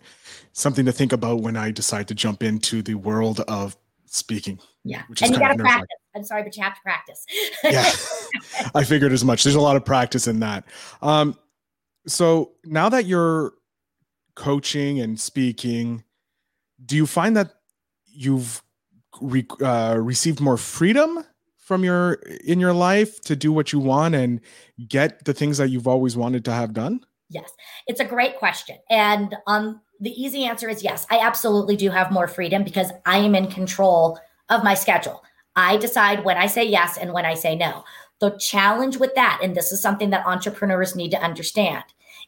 Something 0.53 0.85
to 0.85 0.91
think 0.91 1.13
about 1.13 1.41
when 1.41 1.55
I 1.55 1.71
decide 1.71 2.07
to 2.09 2.15
jump 2.15 2.43
into 2.43 2.81
the 2.81 2.95
world 2.95 3.39
of 3.41 3.75
speaking. 4.05 4.59
Yeah. 4.83 5.03
and 5.21 5.31
you 5.31 5.39
got 5.39 5.49
to 5.49 5.57
practice. 5.57 5.87
I'm 6.15 6.23
sorry, 6.23 6.43
but 6.43 6.55
you 6.55 6.63
have 6.63 6.75
to 6.75 6.81
practice. 6.81 7.25
yeah. 7.63 7.91
I 8.75 8.83
figured 8.83 9.11
as 9.11 9.23
much. 9.23 9.43
There's 9.43 9.55
a 9.55 9.61
lot 9.61 9.75
of 9.75 9.85
practice 9.85 10.27
in 10.27 10.39
that. 10.41 10.65
Um, 11.01 11.37
so 12.07 12.51
now 12.65 12.89
that 12.89 13.05
you're 13.05 13.53
coaching 14.35 14.99
and 14.99 15.19
speaking, 15.19 16.03
do 16.85 16.95
you 16.95 17.05
find 17.05 17.37
that 17.37 17.53
you've 18.05 18.61
re- 19.21 19.47
uh, 19.61 19.97
received 19.99 20.41
more 20.41 20.57
freedom 20.57 21.23
from 21.57 21.83
your 21.83 22.13
in 22.43 22.59
your 22.59 22.73
life 22.73 23.21
to 23.21 23.35
do 23.35 23.51
what 23.51 23.71
you 23.71 23.79
want 23.79 24.15
and 24.15 24.41
get 24.87 25.23
the 25.25 25.33
things 25.33 25.57
that 25.57 25.69
you've 25.69 25.87
always 25.87 26.17
wanted 26.17 26.43
to 26.45 26.51
have 26.51 26.73
done? 26.73 27.01
Yes, 27.29 27.49
it's 27.87 27.99
a 27.99 28.05
great 28.05 28.37
question, 28.37 28.77
and 28.89 29.35
um, 29.47 29.81
the 29.99 30.11
easy 30.11 30.43
answer 30.43 30.69
is 30.69 30.83
yes. 30.83 31.07
I 31.09 31.19
absolutely 31.19 31.77
do 31.77 31.89
have 31.89 32.11
more 32.11 32.27
freedom 32.27 32.63
because 32.63 32.91
I 33.05 33.17
am 33.19 33.33
in 33.33 33.47
control 33.47 34.19
of 34.49 34.63
my 34.63 34.73
schedule. 34.73 35.23
I 35.55 35.77
decide 35.77 36.23
when 36.23 36.37
I 36.37 36.47
say 36.47 36.63
yes 36.63 36.97
and 36.97 37.13
when 37.13 37.25
I 37.25 37.33
say 37.33 37.55
no. 37.55 37.83
The 38.19 38.31
challenge 38.31 38.97
with 38.97 39.15
that, 39.15 39.39
and 39.43 39.55
this 39.55 39.71
is 39.71 39.81
something 39.81 40.09
that 40.11 40.25
entrepreneurs 40.25 40.95
need 40.95 41.11
to 41.11 41.21
understand, 41.21 41.83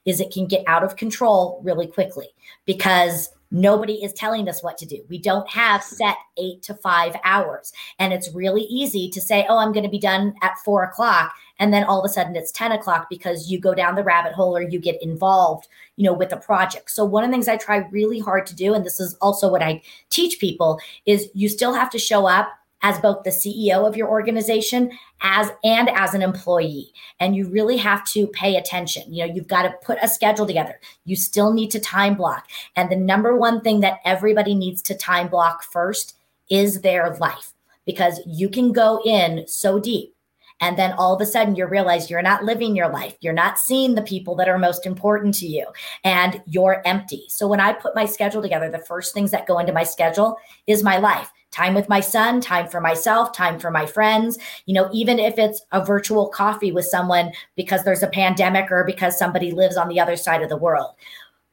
is 0.05 0.20
it 0.20 0.32
can 0.32 0.46
get 0.46 0.63
out 0.67 0.84
of 0.84 0.98
control 0.98 1.62
really 1.63 1.88
quickly 1.88 2.27
because 2.65 3.29
Nobody 3.51 4.03
is 4.03 4.12
telling 4.12 4.50
us 4.50 4.62
what 4.62 4.77
to 4.79 4.86
do. 4.86 5.01
We 5.08 5.17
don't 5.17 5.50
have 5.50 5.82
set 5.82 6.17
eight 6.38 6.62
to 6.63 6.74
five 6.74 7.15
hours. 7.24 7.72
And 8.00 8.12
it's 8.12 8.34
really 8.34 8.63
easy 8.63 9.10
to 9.12 9.22
say, 9.22 9.46
oh, 9.48 9.60
I'm 9.60 9.72
going 9.72 9.86
to 9.86 9.89
be 9.89 10.00
done 10.00 10.34
at 10.41 10.58
four 10.65 10.84
o'clock. 10.84 11.34
And 11.60 11.74
then 11.74 11.86
all 11.86 12.00
of 12.00 12.05
a 12.05 12.10
sudden 12.10 12.36
it's 12.36 12.51
10 12.51 12.74
o'clock 12.74 13.08
because 13.10 13.50
you 13.50 13.60
go 13.60 13.74
down 13.74 13.96
the 13.96 14.03
rabbit 14.03 14.34
hole 14.34 14.58
or 14.58 14.62
you 14.62 14.77
get 14.77 15.01
involved, 15.01 15.67
you 15.96 16.03
know, 16.03 16.12
with 16.12 16.34
a 16.34 16.38
project. 16.38 16.91
So 16.91 17.05
one 17.05 17.24
of 17.24 17.29
the 17.29 17.34
things 17.34 17.48
I 17.48 17.55
try 17.55 17.77
really 17.91 18.20
hard 18.20 18.46
to 18.48 18.55
do, 18.55 18.74
and 18.74 18.86
this 18.86 19.00
is 19.00 19.15
also 19.22 19.50
what 19.50 19.63
I 19.63 19.82
teach 20.10 20.39
people, 20.39 20.79
is 21.05 21.29
you 21.34 21.48
still 21.48 21.74
have 21.74 21.89
to 21.91 22.00
show 22.00 22.25
up 22.25 22.50
as 22.86 23.00
both 23.00 23.24
the 23.24 23.32
CEO 23.32 23.88
of 23.88 23.98
your 23.98 24.08
organization 24.08 24.92
as 25.22 25.51
and 25.63 25.89
as 25.89 26.13
an 26.13 26.22
employee. 26.22 26.94
And 27.20 27.36
you 27.36 27.50
really 27.50 27.77
have 27.77 28.06
to 28.12 28.27
pay 28.27 28.58
attention. 28.58 29.12
You 29.12 29.25
know 29.25 29.34
you've 29.34 29.48
got 29.48 29.63
to 29.63 29.74
put 29.84 29.98
a 30.04 30.08
schedule 30.08 30.46
together. 30.46 30.80
You 31.04 31.15
still 31.15 31.51
need 31.51 31.72
to 31.72 31.80
time 31.80 32.13
block. 32.13 32.48
And 32.75 32.92
the 32.92 32.96
number 32.96 33.36
one 33.36 33.62
thing 33.62 33.80
that 33.80 34.01
everybody 34.06 34.54
needs 34.54 34.84
to 34.84 34.94
time 34.94 35.30
block 35.30 35.63
first 35.63 36.15
is 36.48 36.82
their 36.82 37.15
life 37.15 37.54
because 37.88 38.22
you 38.27 38.50
can 38.50 38.72
go 38.72 39.01
in 39.04 39.48
so 39.48 39.80
deep 39.80 40.13
and 40.62 40.77
then 40.77 40.94
all 40.94 41.15
of 41.15 41.22
a 41.22 41.25
sudden 41.25 41.56
you 41.56 41.65
realize 41.65 42.10
you're 42.10 42.22
not 42.22 42.44
living 42.44 42.75
your 42.75 42.88
life. 42.88 43.15
You're 43.20 43.34
not 43.34 43.58
seeing 43.58 43.96
the 43.96 44.04
people 44.04 44.36
that 44.36 44.48
are 44.48 44.60
most 44.60 44.86
important 44.86 45.34
to 45.36 45.48
you 45.48 45.65
and 46.04 46.39
you're 46.46 46.84
empty. 46.86 47.25
So 47.30 47.48
when 47.48 47.60
I 47.60 47.74
put 47.74 47.96
my 47.96 48.06
schedule 48.06 48.44
together, 48.44 48.70
the 48.70 48.77
first 48.77 49.13
things 49.15 49.32
that 49.32 49.48
go 49.48 49.58
into 49.58 49.74
my 49.74 49.84
schedule 49.84 50.38
is 50.68 50.84
my 50.84 50.98
life 50.98 51.32
time 51.55 51.74
with 51.74 51.88
my 51.88 52.01
son, 52.01 52.41
time 52.41 52.67
for 52.67 52.81
myself, 52.81 53.33
time 53.33 53.59
for 53.59 53.71
my 53.71 53.85
friends. 53.85 54.38
You 54.65 54.74
know, 54.74 54.89
even 54.91 55.19
if 55.19 55.39
it's 55.39 55.62
a 55.71 55.83
virtual 55.83 56.27
coffee 56.27 56.71
with 56.71 56.85
someone 56.85 57.31
because 57.55 57.83
there's 57.83 58.03
a 58.03 58.07
pandemic 58.07 58.71
or 58.71 58.83
because 58.83 59.17
somebody 59.17 59.51
lives 59.51 59.77
on 59.77 59.88
the 59.88 60.00
other 60.00 60.17
side 60.17 60.41
of 60.41 60.50
the 60.50 60.57
world. 60.57 60.91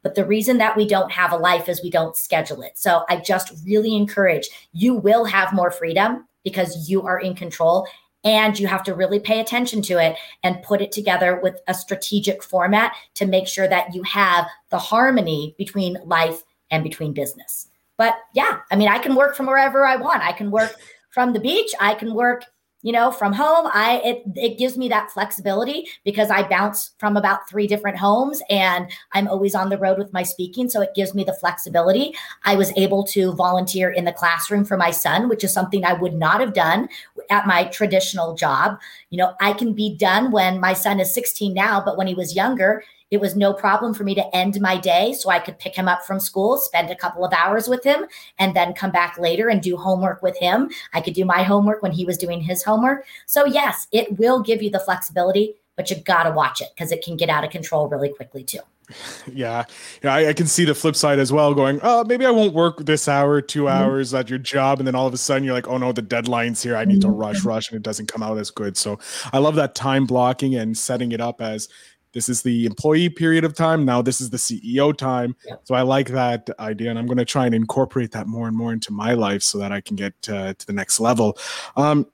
But 0.02 0.16
the 0.16 0.24
reason 0.24 0.58
that 0.58 0.76
we 0.76 0.88
don't 0.88 1.12
have 1.12 1.32
a 1.32 1.36
life 1.36 1.68
is 1.68 1.82
we 1.82 1.90
don't 1.90 2.16
schedule 2.16 2.62
it. 2.62 2.76
So 2.76 3.04
I 3.08 3.18
just 3.18 3.52
really 3.64 3.94
encourage 3.94 4.48
you 4.72 4.94
will 4.94 5.24
have 5.24 5.52
more 5.52 5.70
freedom 5.70 6.26
because 6.42 6.90
you 6.90 7.02
are 7.02 7.20
in 7.20 7.36
control 7.36 7.86
and 8.24 8.58
you 8.58 8.66
have 8.66 8.82
to 8.84 8.94
really 8.94 9.20
pay 9.20 9.40
attention 9.40 9.82
to 9.82 9.98
it 9.98 10.16
and 10.42 10.62
put 10.62 10.80
it 10.80 10.90
together 10.90 11.40
with 11.40 11.60
a 11.68 11.74
strategic 11.74 12.42
format 12.42 12.92
to 13.14 13.26
make 13.26 13.46
sure 13.46 13.68
that 13.68 13.94
you 13.94 14.02
have 14.02 14.46
the 14.70 14.78
harmony 14.78 15.54
between 15.58 15.98
life 16.04 16.42
and 16.70 16.82
between 16.82 17.12
business. 17.12 17.68
But 18.02 18.16
yeah, 18.34 18.58
I 18.72 18.74
mean, 18.74 18.88
I 18.88 18.98
can 18.98 19.14
work 19.14 19.36
from 19.36 19.46
wherever 19.46 19.86
I 19.86 19.94
want. 19.94 20.24
I 20.24 20.32
can 20.32 20.50
work 20.50 20.74
from 21.10 21.32
the 21.32 21.38
beach. 21.38 21.70
I 21.78 21.94
can 21.94 22.14
work, 22.14 22.42
you 22.82 22.90
know, 22.90 23.12
from 23.12 23.32
home. 23.32 23.70
I 23.72 24.00
it 24.04 24.24
it 24.34 24.58
gives 24.58 24.76
me 24.76 24.88
that 24.88 25.12
flexibility 25.12 25.86
because 26.04 26.28
I 26.28 26.42
bounce 26.42 26.94
from 26.98 27.16
about 27.16 27.48
three 27.48 27.68
different 27.68 27.96
homes 27.96 28.42
and 28.50 28.90
I'm 29.12 29.28
always 29.28 29.54
on 29.54 29.68
the 29.68 29.78
road 29.78 29.98
with 29.98 30.12
my 30.12 30.24
speaking, 30.24 30.68
so 30.68 30.80
it 30.80 30.96
gives 30.96 31.14
me 31.14 31.22
the 31.22 31.34
flexibility. 31.34 32.12
I 32.44 32.56
was 32.56 32.72
able 32.76 33.04
to 33.14 33.34
volunteer 33.34 33.90
in 33.90 34.04
the 34.04 34.12
classroom 34.12 34.64
for 34.64 34.76
my 34.76 34.90
son, 34.90 35.28
which 35.28 35.44
is 35.44 35.52
something 35.52 35.84
I 35.84 35.92
would 35.92 36.14
not 36.14 36.40
have 36.40 36.54
done 36.54 36.88
at 37.30 37.46
my 37.46 37.66
traditional 37.66 38.34
job. 38.34 38.80
You 39.10 39.18
know, 39.18 39.34
I 39.40 39.52
can 39.52 39.74
be 39.74 39.96
done 39.96 40.32
when 40.32 40.58
my 40.58 40.72
son 40.72 40.98
is 40.98 41.14
16 41.14 41.54
now, 41.54 41.80
but 41.84 41.96
when 41.96 42.08
he 42.08 42.14
was 42.14 42.34
younger, 42.34 42.82
it 43.12 43.20
was 43.20 43.36
no 43.36 43.52
problem 43.52 43.92
for 43.92 44.04
me 44.04 44.14
to 44.14 44.34
end 44.34 44.58
my 44.58 44.78
day 44.78 45.12
so 45.12 45.28
I 45.28 45.38
could 45.38 45.58
pick 45.58 45.76
him 45.76 45.86
up 45.86 46.02
from 46.02 46.18
school, 46.18 46.56
spend 46.56 46.90
a 46.90 46.96
couple 46.96 47.26
of 47.26 47.32
hours 47.34 47.68
with 47.68 47.84
him, 47.84 48.06
and 48.38 48.56
then 48.56 48.72
come 48.72 48.90
back 48.90 49.18
later 49.18 49.50
and 49.50 49.60
do 49.60 49.76
homework 49.76 50.22
with 50.22 50.36
him. 50.38 50.70
I 50.94 51.02
could 51.02 51.12
do 51.12 51.26
my 51.26 51.42
homework 51.42 51.82
when 51.82 51.92
he 51.92 52.06
was 52.06 52.16
doing 52.16 52.40
his 52.40 52.62
homework. 52.62 53.04
So, 53.26 53.44
yes, 53.44 53.86
it 53.92 54.18
will 54.18 54.40
give 54.40 54.62
you 54.62 54.70
the 54.70 54.80
flexibility, 54.80 55.56
but 55.76 55.90
you 55.90 55.96
got 55.96 56.22
to 56.22 56.30
watch 56.30 56.62
it 56.62 56.68
because 56.74 56.90
it 56.90 57.04
can 57.04 57.18
get 57.18 57.28
out 57.28 57.44
of 57.44 57.50
control 57.50 57.86
really 57.86 58.08
quickly 58.08 58.44
too. 58.44 58.60
Yeah, 59.32 59.64
yeah, 60.02 60.14
I, 60.14 60.28
I, 60.28 60.32
can 60.32 60.46
see 60.46 60.64
the 60.64 60.74
flip 60.74 60.96
side 60.96 61.18
as 61.18 61.32
well. 61.32 61.54
Going, 61.54 61.80
oh, 61.82 62.04
maybe 62.04 62.26
I 62.26 62.30
won't 62.30 62.52
work 62.52 62.78
this 62.84 63.08
hour, 63.08 63.40
2 63.40 63.60
mm-hmm. 63.60 63.68
hours 63.68 64.12
at 64.12 64.28
your 64.28 64.38
job, 64.38 64.80
and 64.80 64.86
then 64.86 64.94
all 64.94 65.06
of 65.06 65.14
a 65.14 65.16
sudden 65.16 65.44
you're 65.44 65.54
like, 65.54 65.68
oh 65.68 65.78
no, 65.78 65.92
the 65.92 66.02
deadline's 66.02 66.62
here. 66.62 66.76
I 66.76 66.84
need 66.84 67.00
to 67.02 67.08
rush, 67.08 67.38
mm-hmm. 67.38 67.48
rush, 67.48 67.70
and 67.70 67.76
it 67.76 67.82
doesn't 67.82 68.06
come 68.06 68.22
out 68.22 68.36
as 68.38 68.50
good. 68.50 68.76
So 68.76 68.98
I 69.32 69.38
love 69.38 69.54
that 69.54 69.74
time 69.74 70.06
blocking 70.06 70.56
and 70.56 70.76
setting 70.76 71.12
it 71.12 71.20
up 71.20 71.40
as 71.40 71.68
this 72.12 72.28
is 72.28 72.42
the 72.42 72.66
employee 72.66 73.08
period 73.08 73.44
of 73.44 73.54
time. 73.54 73.84
Now 73.84 74.02
this 74.02 74.20
is 74.20 74.30
the 74.30 74.36
CEO 74.36 74.96
time. 74.96 75.34
Yeah. 75.46 75.56
So 75.64 75.74
I 75.74 75.82
like 75.82 76.08
that 76.08 76.48
idea, 76.58 76.90
and 76.90 76.98
I'm 76.98 77.06
going 77.06 77.18
to 77.18 77.24
try 77.24 77.46
and 77.46 77.54
incorporate 77.54 78.12
that 78.12 78.26
more 78.26 78.48
and 78.48 78.56
more 78.56 78.72
into 78.72 78.92
my 78.92 79.14
life 79.14 79.42
so 79.42 79.58
that 79.58 79.72
I 79.72 79.80
can 79.80 79.96
get 79.96 80.14
uh, 80.28 80.54
to 80.54 80.66
the 80.66 80.72
next 80.72 81.00
level. 81.00 81.38
Um, 81.76 82.06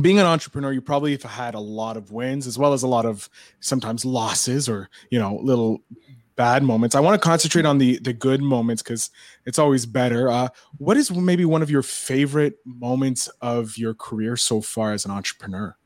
being 0.00 0.18
an 0.18 0.26
entrepreneur, 0.26 0.72
you 0.72 0.80
probably 0.80 1.12
have 1.12 1.22
had 1.22 1.54
a 1.54 1.60
lot 1.60 1.96
of 1.96 2.10
wins 2.10 2.46
as 2.46 2.58
well 2.58 2.72
as 2.72 2.82
a 2.82 2.88
lot 2.88 3.06
of 3.06 3.28
sometimes 3.60 4.04
losses 4.04 4.68
or 4.68 4.88
you 5.10 5.18
know 5.18 5.38
little 5.42 5.82
bad 6.36 6.62
moments. 6.62 6.94
I 6.94 7.00
want 7.00 7.20
to 7.20 7.26
concentrate 7.26 7.64
on 7.64 7.78
the 7.78 7.98
the 7.98 8.12
good 8.12 8.42
moments 8.42 8.82
because 8.82 9.10
it's 9.46 9.58
always 9.58 9.86
better. 9.86 10.30
Uh, 10.30 10.48
what 10.78 10.96
is 10.96 11.10
maybe 11.10 11.44
one 11.44 11.62
of 11.62 11.70
your 11.70 11.82
favorite 11.82 12.58
moments 12.64 13.28
of 13.40 13.78
your 13.78 13.94
career 13.94 14.36
so 14.36 14.60
far 14.60 14.92
as 14.92 15.04
an 15.04 15.10
entrepreneur? 15.10 15.76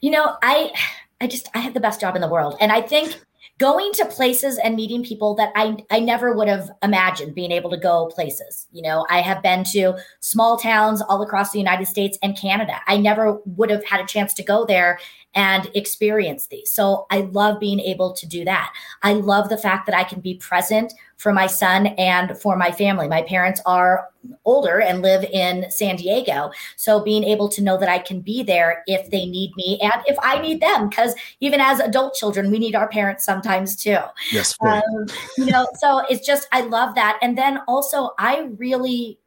You 0.00 0.10
know, 0.10 0.36
I 0.42 0.72
I 1.20 1.26
just 1.26 1.48
I 1.54 1.58
have 1.58 1.74
the 1.74 1.80
best 1.80 2.00
job 2.00 2.14
in 2.14 2.22
the 2.22 2.28
world. 2.28 2.56
And 2.60 2.72
I 2.72 2.80
think 2.80 3.20
going 3.58 3.92
to 3.92 4.04
places 4.06 4.58
and 4.58 4.74
meeting 4.74 5.04
people 5.04 5.34
that 5.36 5.52
I 5.54 5.76
I 5.90 6.00
never 6.00 6.34
would 6.34 6.48
have 6.48 6.70
imagined 6.82 7.34
being 7.34 7.52
able 7.52 7.70
to 7.70 7.76
go 7.76 8.06
places. 8.06 8.66
You 8.72 8.82
know, 8.82 9.06
I 9.08 9.20
have 9.20 9.42
been 9.42 9.64
to 9.72 9.94
small 10.20 10.56
towns 10.58 11.02
all 11.02 11.22
across 11.22 11.52
the 11.52 11.58
United 11.58 11.86
States 11.86 12.18
and 12.22 12.36
Canada. 12.36 12.74
I 12.86 12.96
never 12.96 13.40
would 13.44 13.70
have 13.70 13.84
had 13.84 14.00
a 14.00 14.06
chance 14.06 14.34
to 14.34 14.42
go 14.42 14.64
there 14.66 14.98
and 15.34 15.70
experience 15.74 16.46
these. 16.46 16.72
So 16.72 17.06
I 17.10 17.20
love 17.20 17.60
being 17.60 17.80
able 17.80 18.12
to 18.12 18.26
do 18.26 18.44
that. 18.44 18.72
I 19.02 19.14
love 19.14 19.48
the 19.48 19.58
fact 19.58 19.86
that 19.86 19.96
I 19.96 20.04
can 20.04 20.20
be 20.20 20.34
present 20.34 20.92
for 21.16 21.32
my 21.32 21.46
son 21.46 21.88
and 21.98 22.36
for 22.38 22.56
my 22.56 22.70
family. 22.70 23.08
My 23.08 23.22
parents 23.22 23.60
are 23.66 24.08
older 24.44 24.80
and 24.80 25.02
live 25.02 25.24
in 25.24 25.70
San 25.70 25.96
Diego. 25.96 26.50
So 26.76 27.02
being 27.02 27.24
able 27.24 27.48
to 27.50 27.62
know 27.62 27.76
that 27.78 27.88
I 27.88 27.98
can 27.98 28.20
be 28.20 28.42
there 28.42 28.82
if 28.86 29.10
they 29.10 29.26
need 29.26 29.54
me 29.56 29.78
and 29.82 30.02
if 30.06 30.16
I 30.22 30.40
need 30.40 30.60
them, 30.60 30.88
because 30.88 31.14
even 31.40 31.60
as 31.60 31.80
adult 31.80 32.14
children, 32.14 32.50
we 32.50 32.58
need 32.58 32.74
our 32.74 32.88
parents 32.88 33.24
sometimes 33.24 33.76
too. 33.76 33.98
Yes. 34.32 34.54
Um, 34.60 35.06
you 35.36 35.46
know, 35.46 35.66
so 35.78 36.02
it's 36.08 36.26
just, 36.26 36.48
I 36.52 36.62
love 36.62 36.94
that. 36.94 37.18
And 37.22 37.36
then 37.36 37.60
also, 37.68 38.10
I 38.18 38.48
really, 38.58 39.18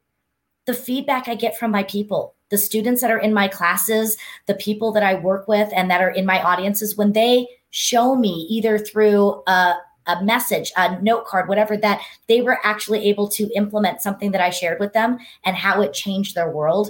the 0.66 0.74
feedback 0.74 1.28
I 1.28 1.36
get 1.36 1.58
from 1.58 1.72
my 1.72 1.84
people 1.84 2.36
the 2.50 2.58
students 2.58 3.02
that 3.02 3.12
are 3.12 3.20
in 3.20 3.34
my 3.34 3.48
classes, 3.48 4.18
the 4.46 4.56
people 4.56 4.92
that 4.94 5.04
I 5.04 5.16
work 5.16 5.48
with 5.48 5.70
and 5.76 5.90
that 5.92 6.02
are 6.02 6.10
in 6.10 6.26
my 6.26 6.42
audiences, 6.42 6.96
when 6.96 7.14
they 7.14 7.48
show 7.70 8.16
me 8.16 8.48
either 8.50 8.78
through 8.78 9.44
a, 9.48 9.76
a 10.06 10.24
message, 10.24 10.72
a 10.78 11.00
note 11.02 11.26
card, 11.26 11.50
whatever, 11.50 11.76
that 11.78 12.02
they 12.28 12.42
were 12.42 12.60
actually 12.64 13.08
able 13.10 13.28
to 13.30 13.50
implement 13.56 14.02
something 14.02 14.32
that 14.32 14.42
I 14.42 14.50
shared 14.50 14.80
with 14.80 14.94
them 14.94 15.18
and 15.44 15.56
how 15.56 15.82
it 15.82 15.94
changed 15.94 16.36
their 16.36 16.50
world. 16.50 16.90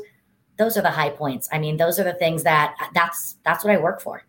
Those 0.57 0.77
are 0.77 0.81
the 0.81 0.91
high 0.91 1.09
points. 1.09 1.49
I 1.51 1.59
mean, 1.59 1.77
those 1.77 1.99
are 1.99 2.03
the 2.03 2.13
things 2.13 2.43
that 2.43 2.75
that's 2.93 3.35
that's 3.43 3.63
what 3.63 3.73
I 3.73 3.77
work 3.77 4.01
for. 4.01 4.23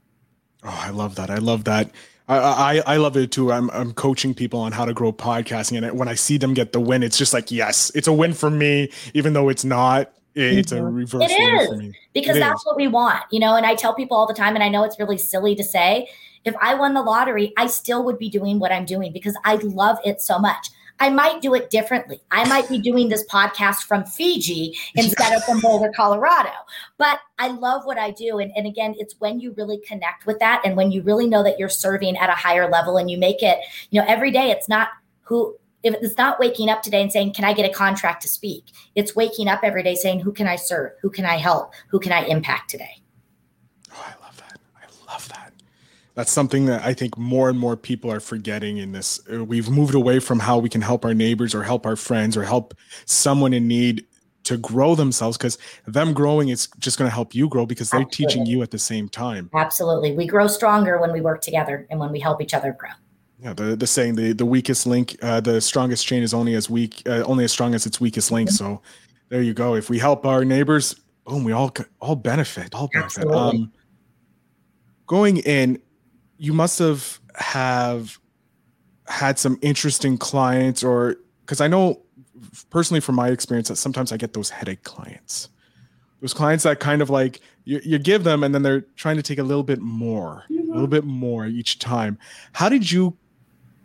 Oh, 0.62 0.80
I 0.85 0.90
love 0.90 1.14
that. 1.16 1.30
I 1.30 1.37
love 1.37 1.64
that. 1.64 1.90
I, 2.28 2.37
I, 2.38 2.82
I 2.87 2.97
love 2.97 3.16
it 3.16 3.32
too. 3.32 3.50
I'm 3.50 3.70
I'm 3.70 3.92
coaching 3.92 4.35
people 4.35 4.61
on 4.61 4.73
how 4.73 4.85
to 4.85 4.92
grow 4.92 5.12
podcasting, 5.12 5.82
and 5.82 5.99
when 5.99 6.08
I 6.08 6.14
see 6.14 6.37
them 6.37 6.52
get 6.52 6.73
the 6.73 6.80
win, 6.80 7.02
it's 7.02 7.16
just 7.16 7.32
like 7.32 7.50
yes, 7.50 7.90
it's 7.94 8.08
a 8.08 8.12
win 8.12 8.35
for 8.35 8.50
me, 8.50 8.90
even 9.14 9.32
though 9.32 9.49
it's 9.49 9.64
not 9.64 10.12
it's 10.35 10.73
a 10.73 10.76
mm-hmm. 10.76 10.94
reverse. 10.94 11.30
It 11.30 11.35
is 11.35 11.94
because 12.12 12.37
it 12.37 12.40
that's 12.40 12.61
is. 12.61 12.66
what 12.66 12.76
we 12.76 12.88
want, 12.88 13.25
you 13.30 13.40
know. 13.40 13.56
And 13.56 13.66
I 13.66 13.75
tell 13.75 13.94
people 13.94 14.16
all 14.16 14.26
the 14.26 14.35
time, 14.35 14.54
and 14.54 14.62
I 14.62 14.68
know 14.68 14.85
it's 14.85 14.99
really 14.99 15.18
silly 15.18 15.54
to 15.56 15.64
say, 15.64 16.08
if 16.44 16.54
I 16.61 16.75
won 16.75 16.94
the 16.94 17.02
lottery, 17.02 17.52
I 17.56 17.66
still 17.66 18.04
would 18.04 18.18
be 18.18 18.28
doing 18.28 18.58
what 18.58 18.73
I'm 18.73 18.85
doing 18.85 19.12
because 19.12 19.37
I 19.44 19.56
love 19.56 19.99
it 20.04 20.20
so 20.20 20.38
much. 20.38 20.68
I 21.00 21.11
might 21.11 21.40
do 21.40 21.54
it 21.54 21.70
differently. 21.70 22.20
I 22.30 22.49
might 22.49 22.68
be 22.68 22.78
doing 22.78 23.08
this 23.08 23.25
podcast 23.26 23.85
from 23.85 24.04
Fiji 24.04 24.76
instead 24.97 25.32
of 25.32 25.44
from 25.44 25.61
Boulder, 25.61 25.92
Colorado. 25.94 26.50
But 26.97 27.20
I 27.38 27.49
love 27.49 27.85
what 27.85 27.99
I 27.99 28.11
do. 28.11 28.38
And, 28.38 28.52
and 28.56 28.66
again, 28.66 28.94
it's 28.99 29.14
when 29.18 29.38
you 29.40 29.52
really 29.52 29.78
connect 29.78 30.26
with 30.26 30.38
that 30.40 30.62
and 30.64 30.76
when 30.76 30.90
you 30.90 31.02
really 31.02 31.28
know 31.28 31.42
that 31.44 31.58
you're 31.58 31.68
serving 31.68 32.16
at 32.16 32.30
a 32.30 32.35
higher 32.35 32.68
level 32.68 32.97
and 32.97 33.11
you 33.11 33.18
make 33.18 33.42
it, 33.42 33.58
you 33.90 34.00
know, 34.00 34.06
every 34.08 34.30
day 34.30 34.50
it's 34.50 34.68
not 34.68 34.88
who 35.23 35.56
if 35.82 35.94
it's 36.02 36.16
not 36.16 36.40
waking 36.40 36.68
up 36.68 36.82
today 36.82 37.02
and 37.02 37.12
saying, 37.12 37.32
Can 37.35 37.44
I 37.44 37.52
get 37.52 37.68
a 37.68 37.73
contract 37.73 38.23
to 38.23 38.28
speak? 38.28 38.64
It's 38.94 39.14
waking 39.14 39.49
up 39.49 39.61
every 39.62 39.82
day 39.82 39.94
saying, 39.94 40.20
Who 40.20 40.32
can 40.32 40.47
I 40.47 40.56
serve? 40.56 40.92
Who 41.02 41.11
can 41.11 41.25
I 41.25 41.37
help? 41.37 41.73
Who 41.88 42.00
can 42.00 42.12
I 42.12 42.23
impact 42.25 42.70
today? 42.70 43.02
Oh, 43.92 44.04
I 44.06 44.25
love 44.25 44.37
that. 44.38 44.58
I 44.76 45.12
love 45.12 45.28
that. 45.28 45.52
That's 46.14 46.32
something 46.32 46.66
that 46.66 46.85
I 46.85 46.94
think 46.94 47.16
more 47.16 47.49
and 47.49 47.58
more 47.58 47.76
people 47.76 48.11
are 48.11 48.20
forgetting 48.20 48.78
in 48.78 48.92
this. 48.92 49.20
We've 49.28 49.70
moved 49.70 49.94
away 49.94 50.18
from 50.18 50.40
how 50.40 50.58
we 50.58 50.68
can 50.68 50.82
help 50.82 51.04
our 51.04 51.14
neighbors 51.14 51.54
or 51.54 51.62
help 51.62 51.87
our 51.87 51.97
friends 51.97 52.37
or 52.37 52.42
help 52.42 52.75
someone 53.04 53.52
in 53.52 53.68
need 53.68 54.04
to 54.44 54.56
grow 54.56 54.94
themselves 54.94 55.37
because 55.37 55.58
them 55.87 56.14
growing 56.14 56.49
is 56.49 56.68
just 56.78 56.99
going 56.99 57.08
to 57.08 57.14
help 57.14 57.35
you 57.35 57.49
grow 57.49 57.66
because 57.66 57.90
they're 57.90 58.00
Absolutely. 58.00 58.35
teaching 58.35 58.47
you 58.47 58.62
at 58.62 58.70
the 58.70 58.78
same 58.78 59.08
time. 59.08 59.50
Absolutely. 59.54 60.12
We 60.12 60.26
grow 60.26 60.47
stronger 60.47 60.99
when 60.99 61.12
we 61.12 61.20
work 61.20 61.42
together 61.42 61.87
and 61.90 62.00
when 62.00 62.11
we 62.11 62.18
help 62.18 62.40
each 62.40 62.54
other 62.54 62.73
grow. 62.73 62.90
Yeah, 63.40 63.52
the 63.52 63.76
the 63.76 63.87
saying 63.87 64.16
the 64.16 64.33
the 64.33 64.47
weakest 64.47 64.87
link, 64.87 65.16
uh, 65.23 65.40
the 65.40 65.61
strongest 65.61 66.07
chain 66.07 66.23
is 66.23 66.35
only 66.35 66.54
as 66.54 66.68
weak, 66.68 67.02
uh, 67.07 67.23
only 67.25 67.45
as 67.45 67.52
strong 67.52 67.75
as 67.75 67.87
its 67.87 68.00
weakest 68.00 68.33
link. 68.33 68.50
So, 68.50 68.83
there 69.28 69.42
you 69.42 69.54
go. 69.54 69.75
If 69.75 69.88
we 69.88 69.99
help 69.99 70.26
our 70.26 70.45
neighbors, 70.45 70.97
boom, 71.25 71.45
we 71.45 71.52
all 71.52 71.73
all 72.00 72.16
benefit, 72.16 72.75
all 72.75 72.88
benefit. 72.88 73.23
Absolutely. 73.25 73.61
Um, 73.61 73.73
going 75.07 75.37
in, 75.38 75.80
you 76.38 76.52
must 76.52 76.80
have 76.80 77.21
have 77.37 78.18
had 79.07 79.38
some 79.38 79.59
interesting 79.62 80.18
clients 80.18 80.83
or 80.83 81.16
because 81.40 81.61
I 81.61 81.68
know 81.68 82.02
personally 82.71 83.00
from 83.00 83.14
my 83.14 83.28
experience 83.28 83.68
that 83.68 83.76
sometimes 83.76 84.12
I 84.12 84.16
get 84.16 84.33
those 84.33 84.50
headache 84.50 84.83
clients. 84.83 85.49
Those 86.21 86.35
clients 86.35 86.64
that 86.64 86.80
kind 86.80 87.00
of 87.00 87.11
like 87.11 87.40
you, 87.64 87.80
you 87.85 87.99
give 87.99 88.25
them 88.25 88.42
and 88.42 88.54
then 88.54 88.62
they're 88.62 88.83
trying 88.97 89.16
to 89.16 89.23
take 89.23 89.38
a 89.38 89.42
little 89.42 89.62
bit 89.62 89.80
more, 89.80 90.45
mm-hmm. 90.50 90.71
a 90.71 90.73
little 90.73 90.88
bit 90.88 91.04
more 91.04 91.47
each 91.47 91.78
time. 91.78 92.18
How 92.52 92.68
did 92.68 92.90
you 92.90 93.16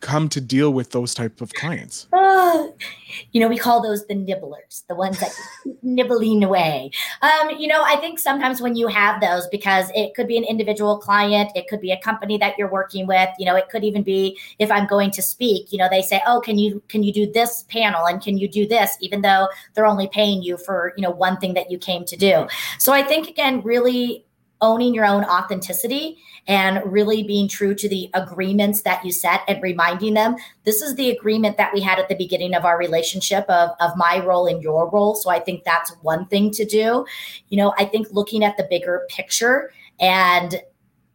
come 0.03 0.27
to 0.29 0.41
deal 0.41 0.71
with 0.71 0.91
those 0.91 1.15
type 1.15 1.41
of 1.41 1.53
clients? 1.53 2.07
Uh, 2.13 2.67
you 3.31 3.39
know, 3.41 3.47
we 3.47 3.57
call 3.57 3.81
those 3.81 4.05
the 4.05 4.13
nibblers, 4.13 4.83
the 4.87 4.95
ones 4.95 5.19
that 5.19 5.31
nibbling 5.81 6.43
away. 6.43 6.91
Um, 7.21 7.51
you 7.57 7.67
know, 7.67 7.81
I 7.83 7.95
think 7.95 8.19
sometimes 8.19 8.61
when 8.61 8.75
you 8.75 8.87
have 8.87 9.21
those, 9.21 9.47
because 9.47 9.89
it 9.95 10.13
could 10.13 10.27
be 10.27 10.37
an 10.37 10.43
individual 10.43 10.97
client, 10.99 11.51
it 11.55 11.67
could 11.67 11.79
be 11.79 11.91
a 11.91 11.99
company 12.01 12.37
that 12.37 12.57
you're 12.57 12.69
working 12.69 13.07
with, 13.07 13.29
you 13.39 13.45
know, 13.45 13.55
it 13.55 13.69
could 13.69 13.83
even 13.83 14.03
be 14.03 14.37
if 14.59 14.69
I'm 14.69 14.85
going 14.85 15.09
to 15.11 15.21
speak, 15.21 15.71
you 15.71 15.77
know, 15.77 15.87
they 15.89 16.01
say, 16.01 16.21
oh, 16.27 16.41
can 16.41 16.57
you 16.59 16.83
can 16.89 17.01
you 17.03 17.13
do 17.13 17.31
this 17.31 17.63
panel 17.69 18.05
and 18.05 18.21
can 18.21 18.37
you 18.37 18.47
do 18.47 18.67
this, 18.67 18.97
even 18.99 19.21
though 19.21 19.47
they're 19.73 19.87
only 19.87 20.09
paying 20.09 20.43
you 20.43 20.57
for 20.57 20.93
you 20.97 21.01
know 21.01 21.11
one 21.11 21.37
thing 21.37 21.53
that 21.53 21.71
you 21.71 21.77
came 21.77 22.03
to 22.05 22.17
do. 22.17 22.45
So 22.77 22.91
I 22.91 23.03
think 23.03 23.29
again, 23.29 23.61
really 23.61 24.25
owning 24.63 24.93
your 24.93 25.05
own 25.05 25.23
authenticity 25.25 26.17
and 26.47 26.81
really 26.85 27.21
being 27.21 27.47
true 27.47 27.75
to 27.75 27.87
the 27.87 28.09
agreements 28.13 28.81
that 28.81 29.03
you 29.05 29.11
set 29.11 29.41
and 29.47 29.61
reminding 29.61 30.13
them 30.13 30.35
this 30.63 30.81
is 30.81 30.95
the 30.95 31.11
agreement 31.11 31.57
that 31.57 31.73
we 31.73 31.81
had 31.81 31.99
at 31.99 32.09
the 32.09 32.15
beginning 32.15 32.55
of 32.55 32.65
our 32.65 32.77
relationship 32.77 33.45
of, 33.49 33.69
of 33.79 33.91
my 33.97 34.19
role 34.19 34.47
and 34.47 34.63
your 34.63 34.89
role. 34.89 35.15
So 35.15 35.29
I 35.29 35.39
think 35.39 35.63
that's 35.63 35.91
one 36.01 36.25
thing 36.27 36.49
to 36.51 36.65
do. 36.65 37.05
You 37.49 37.57
know, 37.57 37.73
I 37.77 37.85
think 37.85 38.07
looking 38.11 38.43
at 38.43 38.57
the 38.57 38.63
bigger 38.63 39.05
picture 39.09 39.71
and 39.99 40.61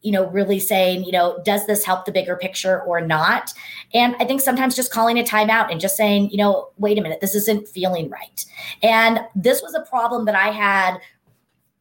you 0.02 0.12
know, 0.12 0.28
really 0.28 0.60
saying, 0.60 1.04
you 1.04 1.10
know, 1.10 1.40
does 1.44 1.66
this 1.66 1.84
help 1.84 2.04
the 2.04 2.12
bigger 2.12 2.36
picture 2.36 2.82
or 2.82 3.00
not? 3.00 3.52
And 3.92 4.14
I 4.20 4.24
think 4.24 4.40
sometimes 4.40 4.76
just 4.76 4.92
calling 4.92 5.18
a 5.18 5.24
timeout 5.24 5.72
and 5.72 5.80
just 5.80 5.96
saying, 5.96 6.30
you 6.30 6.36
know, 6.36 6.70
wait 6.78 6.98
a 6.98 7.02
minute, 7.02 7.20
this 7.20 7.34
isn't 7.34 7.66
feeling 7.66 8.08
right. 8.08 8.44
And 8.80 9.20
this 9.34 9.60
was 9.60 9.74
a 9.74 9.80
problem 9.80 10.24
that 10.26 10.36
I 10.36 10.50
had 10.50 10.98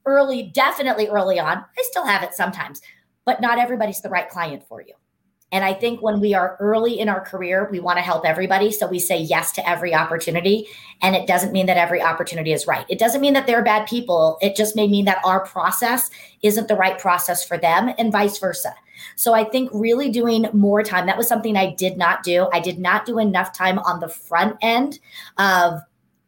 early, 0.08 0.44
definitely 0.54 1.08
early 1.08 1.40
on. 1.40 1.58
I 1.58 1.84
still 1.84 2.06
have 2.06 2.24
it 2.24 2.34
sometimes, 2.34 2.82
but 3.26 3.42
not 3.42 3.60
everybody's 3.60 4.02
the 4.02 4.10
right 4.10 4.30
client 4.30 4.64
for 4.68 4.82
you. 4.82 4.94
And 5.52 5.64
I 5.64 5.74
think 5.74 6.02
when 6.02 6.20
we 6.20 6.34
are 6.34 6.58
early 6.60 7.00
in 7.00 7.08
our 7.08 7.22
career, 7.22 7.70
we 7.72 7.80
want 7.80 7.98
to 7.98 8.02
help 8.02 8.26
everybody. 8.26 8.70
So 8.70 8.86
we 8.86 9.00
say 9.00 9.18
yes 9.18 9.54
to 9.54 9.70
every 9.70 9.96
opportunity. 9.96 10.68
And 11.02 11.16
it 11.16 11.26
doesn't 11.26 11.54
mean 11.54 11.68
that 11.68 11.78
every 11.78 12.02
opportunity 12.02 12.52
is 12.52 12.68
right. 12.68 12.86
It 12.90 13.00
doesn't 13.00 13.22
mean 13.22 13.34
that 13.34 13.48
they're 13.48 13.64
bad 13.64 13.88
people. 13.88 14.38
It 14.42 14.58
just 14.58 14.76
may 14.76 14.88
mean 14.88 15.06
that 15.06 15.22
our 15.24 15.46
process 15.46 16.10
isn't 16.42 16.68
the 16.68 16.76
right 16.76 17.00
process 17.00 17.46
for 17.46 17.58
them 17.58 17.94
and 17.98 18.12
vice 18.12 18.40
versa. 18.40 18.76
So 19.16 19.34
I 19.34 19.46
think 19.46 19.70
really 19.74 20.10
doing 20.10 20.48
more 20.52 20.84
time, 20.84 21.06
that 21.06 21.18
was 21.18 21.30
something 21.30 21.56
I 21.56 21.74
did 21.76 21.98
not 21.98 22.24
do. 22.24 22.50
I 22.52 22.60
did 22.60 22.78
not 22.78 23.06
do 23.06 23.18
enough 23.18 23.54
time 23.54 23.80
on 23.80 24.02
the 24.02 24.10
front 24.10 24.58
end 24.62 25.00
of 25.38 25.80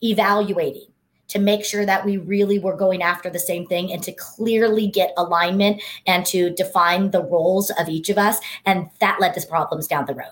evaluating 0.02 0.88
to 1.30 1.40
make 1.40 1.64
sure 1.64 1.86
that 1.86 2.06
we 2.06 2.18
really 2.18 2.60
were 2.60 2.76
going 2.76 3.02
after 3.02 3.30
the 3.30 3.40
same 3.40 3.66
thing 3.66 3.92
and 3.92 4.04
to 4.04 4.12
clearly 4.12 4.88
get 4.88 5.14
alignment 5.18 5.82
and 6.06 6.26
to 6.28 6.50
define 6.52 7.12
the 7.12 7.24
roles 7.24 7.70
of 7.72 7.88
each 7.88 8.10
of 8.10 8.18
us. 8.18 8.40
And 8.66 8.90
that 9.00 9.20
led 9.20 9.34
to 9.36 9.48
problems 9.48 9.88
down 9.88 10.06
the 10.06 10.16
road. 10.16 10.26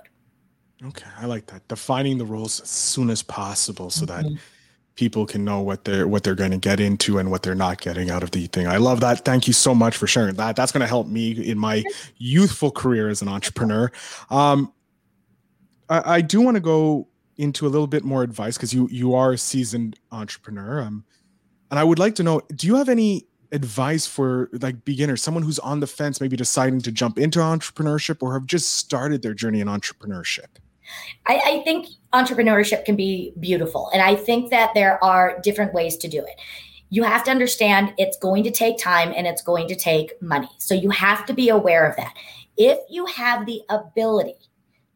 Okay, 0.85 1.09
I 1.17 1.25
like 1.25 1.47
that. 1.47 1.67
Defining 1.67 2.17
the 2.17 2.25
roles 2.25 2.59
as 2.61 2.69
soon 2.69 3.09
as 3.09 3.23
possible 3.23 3.89
so 3.89 4.05
mm-hmm. 4.05 4.33
that 4.33 4.39
people 4.95 5.25
can 5.25 5.45
know 5.45 5.61
what 5.61 5.85
they're 5.85 6.07
what 6.07 6.23
they're 6.23 6.35
going 6.35 6.51
to 6.51 6.57
get 6.57 6.79
into 6.79 7.19
and 7.19 7.31
what 7.31 7.43
they're 7.43 7.55
not 7.55 7.79
getting 7.81 8.09
out 8.09 8.23
of 8.23 8.31
the 8.31 8.47
thing. 8.47 8.67
I 8.67 8.77
love 8.77 8.99
that. 8.99 9.25
Thank 9.25 9.47
you 9.47 9.53
so 9.53 9.73
much 9.73 9.95
for 9.95 10.05
sharing 10.07 10.35
that. 10.35 10.55
That's 10.55 10.71
going 10.71 10.81
to 10.81 10.87
help 10.87 11.07
me 11.07 11.31
in 11.31 11.57
my 11.57 11.83
youthful 12.17 12.71
career 12.71 13.09
as 13.09 13.21
an 13.21 13.27
entrepreneur. 13.27 13.91
Um, 14.29 14.73
I, 15.89 16.17
I 16.17 16.21
do 16.21 16.41
want 16.41 16.55
to 16.55 16.61
go 16.61 17.07
into 17.37 17.67
a 17.67 17.69
little 17.69 17.87
bit 17.87 18.03
more 18.03 18.23
advice 18.23 18.57
because 18.57 18.73
you 18.73 18.87
you 18.91 19.13
are 19.13 19.33
a 19.33 19.37
seasoned 19.37 19.99
entrepreneur. 20.11 20.81
Um, 20.81 21.05
and 21.69 21.79
I 21.79 21.83
would 21.83 21.99
like 21.99 22.15
to 22.15 22.23
know, 22.23 22.41
do 22.55 22.67
you 22.67 22.75
have 22.75 22.89
any 22.89 23.27
advice 23.51 24.05
for 24.05 24.49
like 24.61 24.83
beginners, 24.85 25.21
someone 25.21 25.43
who's 25.43 25.59
on 25.59 25.79
the 25.79 25.87
fence, 25.87 26.19
maybe 26.19 26.35
deciding 26.35 26.81
to 26.81 26.91
jump 26.91 27.17
into 27.17 27.39
entrepreneurship 27.39 28.21
or 28.21 28.33
have 28.33 28.45
just 28.45 28.73
started 28.73 29.21
their 29.21 29.33
journey 29.33 29.61
in 29.61 29.67
entrepreneurship? 29.67 30.47
I, 31.25 31.41
I, 31.45 31.63
think 31.63 31.87
entrepreneurship 32.13 32.85
can 32.85 32.95
be 32.95 33.33
beautiful. 33.39 33.89
And 33.93 34.01
I 34.01 34.15
think 34.15 34.49
that 34.51 34.73
there 34.73 35.03
are 35.03 35.37
different 35.43 35.73
ways 35.73 35.97
to 35.97 36.07
do 36.07 36.19
it. 36.19 36.39
You 36.89 37.03
have 37.03 37.25
to 37.25 37.31
understand 37.31 37.93
it's 37.97 38.17
going 38.17 38.43
to 38.43 38.51
take 38.51 38.77
time 38.77 39.13
and 39.15 39.27
it's 39.27 39.41
going 39.41 39.67
to 39.67 39.75
take 39.75 40.21
money. 40.21 40.49
So 40.57 40.73
you 40.73 40.89
have 40.91 41.25
to 41.25 41.33
be 41.33 41.49
aware 41.49 41.85
of 41.89 41.97
that. 41.97 42.13
If 42.55 42.79
you 42.89 43.05
have 43.07 43.45
the 43.45 43.61
ability 43.69 44.46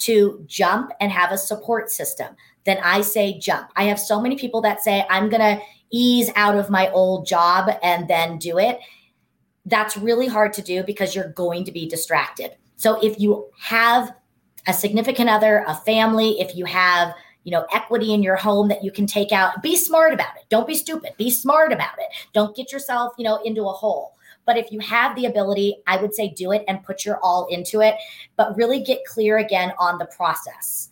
to 0.02 0.44
jump 0.48 0.92
and 1.00 1.12
have 1.12 1.32
a 1.32 1.38
support 1.38 1.90
system, 1.90 2.36
then 2.66 2.78
I 2.84 3.02
say 3.02 3.40
jump. 3.40 3.70
I 3.76 3.86
have 3.86 4.00
so 4.00 4.22
many 4.22 4.36
people 4.36 4.62
that 4.62 4.84
say, 4.84 5.06
I'm 5.10 5.30
going 5.30 5.42
to 5.42 5.64
ease 5.92 6.30
out 6.36 6.56
of 6.56 6.70
my 6.70 6.90
old 6.92 7.26
job 7.26 7.70
and 7.84 8.08
then 8.08 8.38
do 8.38 8.58
it. 8.58 8.80
That's 9.66 9.98
really 9.98 10.28
hard 10.28 10.54
to 10.54 10.62
do 10.62 10.84
because 10.84 11.16
you're 11.16 11.30
going 11.30 11.66
to 11.66 11.72
be 11.72 11.88
distracted. 11.88 12.52
So 12.76 13.00
if 13.04 13.20
you 13.20 13.50
have 13.60 14.14
a 14.68 14.74
significant 14.74 15.30
other, 15.30 15.64
a 15.68 15.76
family, 15.76 16.40
if 16.40 16.56
you 16.56 16.66
have 16.66 17.14
you 17.44 17.52
know 17.52 17.66
equity 17.74 18.14
in 18.14 18.22
your 18.22 18.36
home 18.36 18.68
that 18.68 18.84
you 18.84 18.92
can 18.92 19.08
take 19.08 19.32
out 19.32 19.64
be 19.64 19.76
smart 19.76 20.14
about 20.14 20.36
it 20.38 20.44
don't 20.50 20.68
be 20.68 20.76
stupid 20.76 21.12
be 21.18 21.32
smart 21.32 21.74
about 21.74 21.98
it 21.98 22.08
don't 22.34 22.56
get 22.56 22.72
yourself 22.72 23.14
you 23.18 23.24
know 23.24 23.42
into 23.44 23.64
a 23.64 23.72
hole 23.72 24.16
but 24.46 24.58
if 24.58 24.72
you 24.72 24.80
have 24.80 25.16
the 25.16 25.26
ability, 25.26 25.78
I 25.88 25.98
would 25.98 26.14
say 26.14 26.30
do 26.30 26.52
it 26.52 26.64
and 26.68 26.84
put 26.84 27.06
your 27.06 27.20
all 27.22 27.48
into 27.50 27.82
it, 27.82 27.96
but 28.36 28.56
really 28.56 28.82
get 28.82 29.06
clear 29.06 29.38
again 29.38 29.74
on 29.78 29.98
the 29.98 30.06
process. 30.06 30.90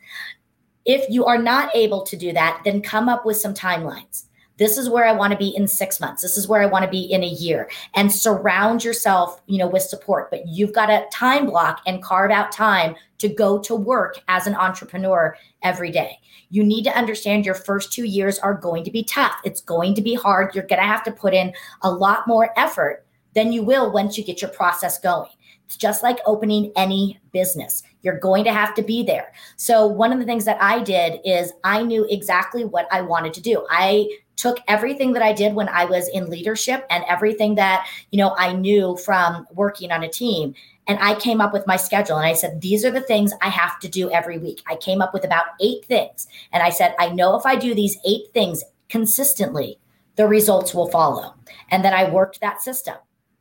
If 0.86 1.10
you 1.10 1.26
are 1.26 1.38
not 1.38 1.76
able 1.76 2.04
to 2.04 2.16
do 2.18 2.34
that, 2.34 2.62
then 2.64 2.82
come 2.82 3.10
up 3.10 3.26
with 3.26 3.38
some 3.38 3.54
timelines. 3.54 4.26
This 4.58 4.78
is 4.78 4.90
where 4.90 5.06
I 5.06 5.14
want 5.14 5.32
to 5.32 5.38
be 5.38 5.56
in 5.56 5.70
6 5.70 6.00
months. 6.02 6.22
This 6.22 6.38
is 6.38 6.50
where 6.50 6.62
I 6.62 6.66
want 6.66 6.84
to 6.84 6.92
be 6.92 7.04
in 7.04 7.24
a 7.24 7.28
year 7.28 7.70
and 7.96 8.12
surround 8.12 8.84
yourself, 8.84 9.42
you 9.46 9.58
know, 9.58 9.68
with 9.68 9.84
support, 9.84 10.30
but 10.30 10.46
you've 10.48 10.74
got 10.74 10.90
a 10.90 11.06
time 11.14 11.46
block 11.46 11.82
and 11.88 12.04
carve 12.04 12.30
out 12.30 12.52
time 12.52 12.96
to 13.20 13.30
go 13.30 13.58
to 13.60 13.74
work 13.74 14.20
as 14.28 14.48
an 14.48 14.56
entrepreneur 14.56 15.38
every 15.64 15.92
day. 15.92 16.20
You 16.50 16.66
need 16.66 16.84
to 16.84 16.98
understand 16.98 17.46
your 17.46 17.56
first 17.56 17.94
2 17.94 18.04
years 18.04 18.38
are 18.40 18.54
going 18.54 18.84
to 18.84 18.92
be 18.92 19.04
tough. 19.04 19.40
It's 19.46 19.62
going 19.62 19.96
to 19.96 20.02
be 20.02 20.16
hard. 20.16 20.54
You're 20.54 20.68
going 20.68 20.82
to 20.82 20.88
have 20.88 21.04
to 21.04 21.12
put 21.12 21.34
in 21.34 21.54
a 21.84 21.90
lot 21.90 22.28
more 22.28 22.50
effort 22.58 23.06
than 23.36 23.52
you 23.52 23.64
will 23.64 23.92
once 23.92 24.18
you 24.18 24.24
get 24.24 24.42
your 24.42 24.52
process 24.52 25.00
going. 25.00 25.30
It's 25.66 25.78
just 25.78 26.02
like 26.02 26.18
opening 26.26 26.72
any 26.76 27.20
business. 27.32 27.84
You're 28.02 28.18
going 28.18 28.44
to 28.46 28.52
have 28.52 28.74
to 28.74 28.82
be 28.82 29.04
there. 29.04 29.32
So, 29.56 29.86
one 29.86 30.12
of 30.12 30.20
the 30.20 30.26
things 30.26 30.46
that 30.46 30.60
I 30.60 30.82
did 30.82 31.20
is 31.24 31.54
I 31.64 31.84
knew 31.84 32.08
exactly 32.10 32.66
what 32.66 32.88
I 32.92 33.02
wanted 33.02 33.34
to 33.36 33.42
do. 33.42 33.68
I 33.70 34.10
took 34.36 34.58
everything 34.68 35.14
that 35.14 35.22
I 35.22 35.34
did 35.34 35.54
when 35.54 35.68
I 35.70 35.86
was 35.86 36.08
in 36.08 36.30
leadership 36.30 36.88
and 36.90 37.04
everything 37.08 37.56
that, 37.56 37.88
you 38.12 38.18
know, 38.18 38.34
I 38.38 38.54
knew 38.54 38.98
from 38.98 39.46
working 39.54 39.92
on 39.92 40.04
a 40.04 40.10
team 40.10 40.56
and 40.88 40.98
I 41.00 41.20
came 41.20 41.42
up 41.42 41.52
with 41.52 41.68
my 41.68 41.76
schedule 41.76 42.18
and 42.18 42.26
I 42.26 42.34
said, 42.34 42.62
these 42.62 42.86
are 42.86 42.90
the 42.90 43.02
things 43.02 43.34
I 43.42 43.50
have 43.50 43.80
to 43.82 43.90
do 43.90 44.10
every 44.12 44.40
week. 44.40 44.64
I 44.66 44.76
came 44.78 45.02
up 45.02 45.14
with 45.14 45.26
about 45.26 45.46
eight 45.62 45.86
things. 45.86 46.28
And 46.54 46.64
I 46.64 46.70
said, 46.70 46.96
I 46.98 47.10
know 47.10 47.38
if 47.38 47.46
I 47.46 47.58
do 47.58 47.76
these 47.76 47.98
eight 48.08 48.32
things 48.34 48.64
consistently, 48.88 49.78
the 50.16 50.26
results 50.26 50.74
will 50.74 50.90
follow. 50.90 51.36
And 51.70 51.84
then 51.86 51.94
I 51.94 52.10
worked 52.10 52.42
that 52.42 52.62
system. 52.62 52.96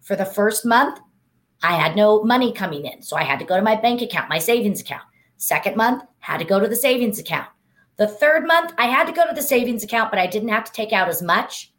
For 0.09 0.17
the 0.17 0.25
first 0.25 0.65
month, 0.65 1.01
I 1.63 1.75
had 1.75 1.95
no 1.95 2.25
money 2.25 2.51
coming 2.51 2.87
in. 2.87 3.03
So 3.03 3.15
I 3.15 3.25
had 3.25 3.39
to 3.41 3.45
go 3.45 3.57
to 3.57 3.63
my 3.63 3.77
bank 3.77 4.01
account, 4.01 4.31
my 4.31 4.39
savings 4.39 4.81
account. 4.81 5.03
Second 5.37 5.77
month, 5.77 6.03
had 6.21 6.39
to 6.39 6.47
go 6.47 6.59
to 6.59 6.67
the 6.67 6.75
savings 6.75 7.19
account. 7.19 7.47
The 7.99 8.09
third 8.09 8.47
month, 8.47 8.73
I 8.79 8.87
had 8.87 9.05
to 9.05 9.13
go 9.13 9.29
to 9.29 9.35
the 9.35 9.43
savings 9.43 9.85
account, 9.85 10.11
but 10.11 10.19
I 10.19 10.27
didn't 10.27 10.49
have 10.49 10.65
to 10.65 10.73
take 10.73 10.95
out 10.95 11.11
as 11.11 11.21
much. 11.21 11.75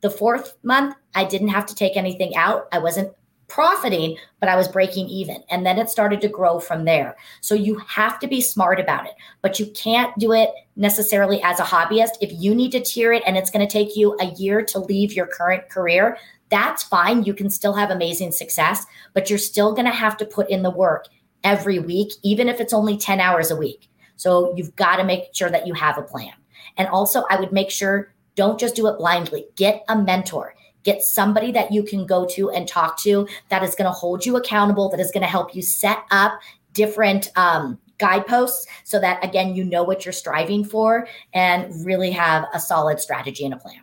The 0.00 0.10
fourth 0.10 0.56
month, 0.64 0.96
I 1.14 1.22
didn't 1.22 1.50
have 1.50 1.66
to 1.66 1.74
take 1.76 1.96
anything 1.96 2.34
out. 2.34 2.66
I 2.72 2.80
wasn't 2.80 3.12
profiting, 3.46 4.16
but 4.40 4.48
I 4.48 4.56
was 4.56 4.66
breaking 4.66 5.06
even. 5.08 5.44
And 5.48 5.64
then 5.64 5.78
it 5.78 5.88
started 5.88 6.20
to 6.22 6.28
grow 6.28 6.58
from 6.58 6.84
there. 6.84 7.16
So 7.42 7.54
you 7.54 7.78
have 7.78 8.18
to 8.18 8.26
be 8.26 8.40
smart 8.40 8.80
about 8.80 9.06
it, 9.06 9.14
but 9.40 9.60
you 9.60 9.66
can't 9.66 10.16
do 10.18 10.32
it 10.32 10.50
necessarily 10.74 11.40
as 11.42 11.60
a 11.60 11.64
hobbyist. 11.64 12.18
If 12.20 12.32
you 12.32 12.56
need 12.56 12.72
to 12.72 12.80
tier 12.80 13.12
it 13.12 13.22
and 13.24 13.36
it's 13.36 13.50
going 13.50 13.66
to 13.66 13.72
take 13.72 13.96
you 13.96 14.16
a 14.20 14.26
year 14.34 14.62
to 14.64 14.80
leave 14.80 15.12
your 15.12 15.26
current 15.26 15.68
career, 15.68 16.18
that's 16.50 16.82
fine. 16.82 17.24
You 17.24 17.34
can 17.34 17.50
still 17.50 17.74
have 17.74 17.90
amazing 17.90 18.32
success, 18.32 18.86
but 19.12 19.28
you're 19.28 19.38
still 19.38 19.74
going 19.74 19.84
to 19.84 19.92
have 19.92 20.16
to 20.18 20.24
put 20.24 20.48
in 20.50 20.62
the 20.62 20.70
work 20.70 21.06
every 21.44 21.78
week, 21.78 22.12
even 22.22 22.48
if 22.48 22.60
it's 22.60 22.72
only 22.72 22.96
10 22.96 23.20
hours 23.20 23.50
a 23.50 23.56
week. 23.56 23.88
So 24.16 24.54
you've 24.56 24.74
got 24.76 24.96
to 24.96 25.04
make 25.04 25.34
sure 25.34 25.50
that 25.50 25.66
you 25.66 25.74
have 25.74 25.98
a 25.98 26.02
plan. 26.02 26.32
And 26.76 26.88
also, 26.88 27.24
I 27.30 27.38
would 27.38 27.52
make 27.52 27.70
sure 27.70 28.12
don't 28.34 28.58
just 28.58 28.74
do 28.74 28.86
it 28.86 28.98
blindly. 28.98 29.46
Get 29.56 29.84
a 29.88 29.96
mentor. 29.96 30.54
Get 30.84 31.02
somebody 31.02 31.52
that 31.52 31.72
you 31.72 31.82
can 31.82 32.06
go 32.06 32.26
to 32.26 32.50
and 32.50 32.66
talk 32.66 32.98
to 33.00 33.28
that 33.48 33.62
is 33.62 33.74
going 33.74 33.86
to 33.86 33.92
hold 33.92 34.24
you 34.24 34.36
accountable, 34.36 34.88
that 34.90 35.00
is 35.00 35.10
going 35.10 35.22
to 35.22 35.28
help 35.28 35.54
you 35.54 35.62
set 35.62 35.98
up 36.10 36.38
different 36.72 37.30
um, 37.36 37.78
guideposts 37.98 38.66
so 38.84 39.00
that, 39.00 39.22
again, 39.24 39.54
you 39.54 39.64
know 39.64 39.82
what 39.82 40.04
you're 40.04 40.12
striving 40.12 40.64
for 40.64 41.08
and 41.34 41.84
really 41.84 42.10
have 42.12 42.46
a 42.54 42.60
solid 42.60 43.00
strategy 43.00 43.44
and 43.44 43.54
a 43.54 43.56
plan. 43.56 43.80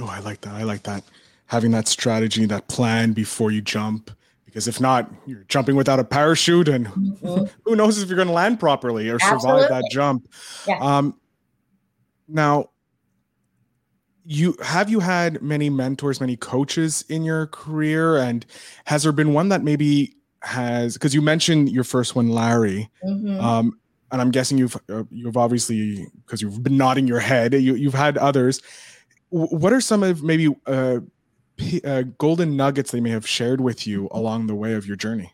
Oh, 0.00 0.06
I 0.06 0.18
like 0.18 0.40
that. 0.40 0.54
I 0.54 0.64
like 0.64 0.82
that 0.82 1.04
having 1.54 1.70
that 1.70 1.86
strategy, 1.86 2.44
that 2.46 2.66
plan 2.66 3.12
before 3.12 3.52
you 3.52 3.62
jump, 3.62 4.10
because 4.44 4.66
if 4.66 4.80
not, 4.80 5.10
you're 5.24 5.44
jumping 5.48 5.76
without 5.76 6.00
a 6.00 6.04
parachute, 6.04 6.68
and 6.68 6.86
mm-hmm. 6.88 7.44
who 7.64 7.76
knows 7.76 8.02
if 8.02 8.08
you're 8.08 8.16
going 8.16 8.28
to 8.28 8.34
land 8.34 8.58
properly 8.58 9.08
or 9.08 9.14
Absolutely. 9.14 9.40
survive 9.40 9.68
that 9.68 9.84
jump. 9.90 10.28
Yeah. 10.66 10.78
Um, 10.80 11.18
now, 12.26 12.70
you 14.24 14.56
have 14.62 14.90
you 14.90 15.00
had 15.00 15.42
many 15.42 15.70
mentors, 15.70 16.20
many 16.20 16.36
coaches 16.36 17.04
in 17.08 17.24
your 17.24 17.46
career, 17.46 18.16
and 18.16 18.44
has 18.86 19.02
there 19.02 19.12
been 19.12 19.32
one 19.32 19.48
that 19.50 19.62
maybe 19.62 20.16
has 20.42 20.94
because 20.94 21.14
you 21.14 21.22
mentioned 21.22 21.70
your 21.70 21.84
first 21.84 22.16
one, 22.16 22.28
Larry, 22.28 22.90
mm-hmm. 23.04 23.40
um, 23.40 23.78
and 24.10 24.20
I'm 24.20 24.30
guessing 24.30 24.56
you've 24.56 24.76
uh, 24.88 25.04
you've 25.10 25.36
obviously 25.36 26.06
because 26.24 26.40
you've 26.40 26.62
been 26.62 26.76
nodding 26.76 27.06
your 27.06 27.20
head, 27.20 27.52
you 27.54 27.74
you've 27.74 27.94
had 27.94 28.16
others. 28.18 28.62
What 29.30 29.72
are 29.72 29.80
some 29.80 30.02
of 30.04 30.22
maybe 30.22 30.48
uh, 30.66 31.00
uh, 31.84 32.02
golden 32.18 32.56
nuggets 32.56 32.90
they 32.90 33.00
may 33.00 33.10
have 33.10 33.28
shared 33.28 33.60
with 33.60 33.86
you 33.86 34.08
along 34.10 34.46
the 34.46 34.54
way 34.54 34.74
of 34.74 34.86
your 34.86 34.96
journey? 34.96 35.32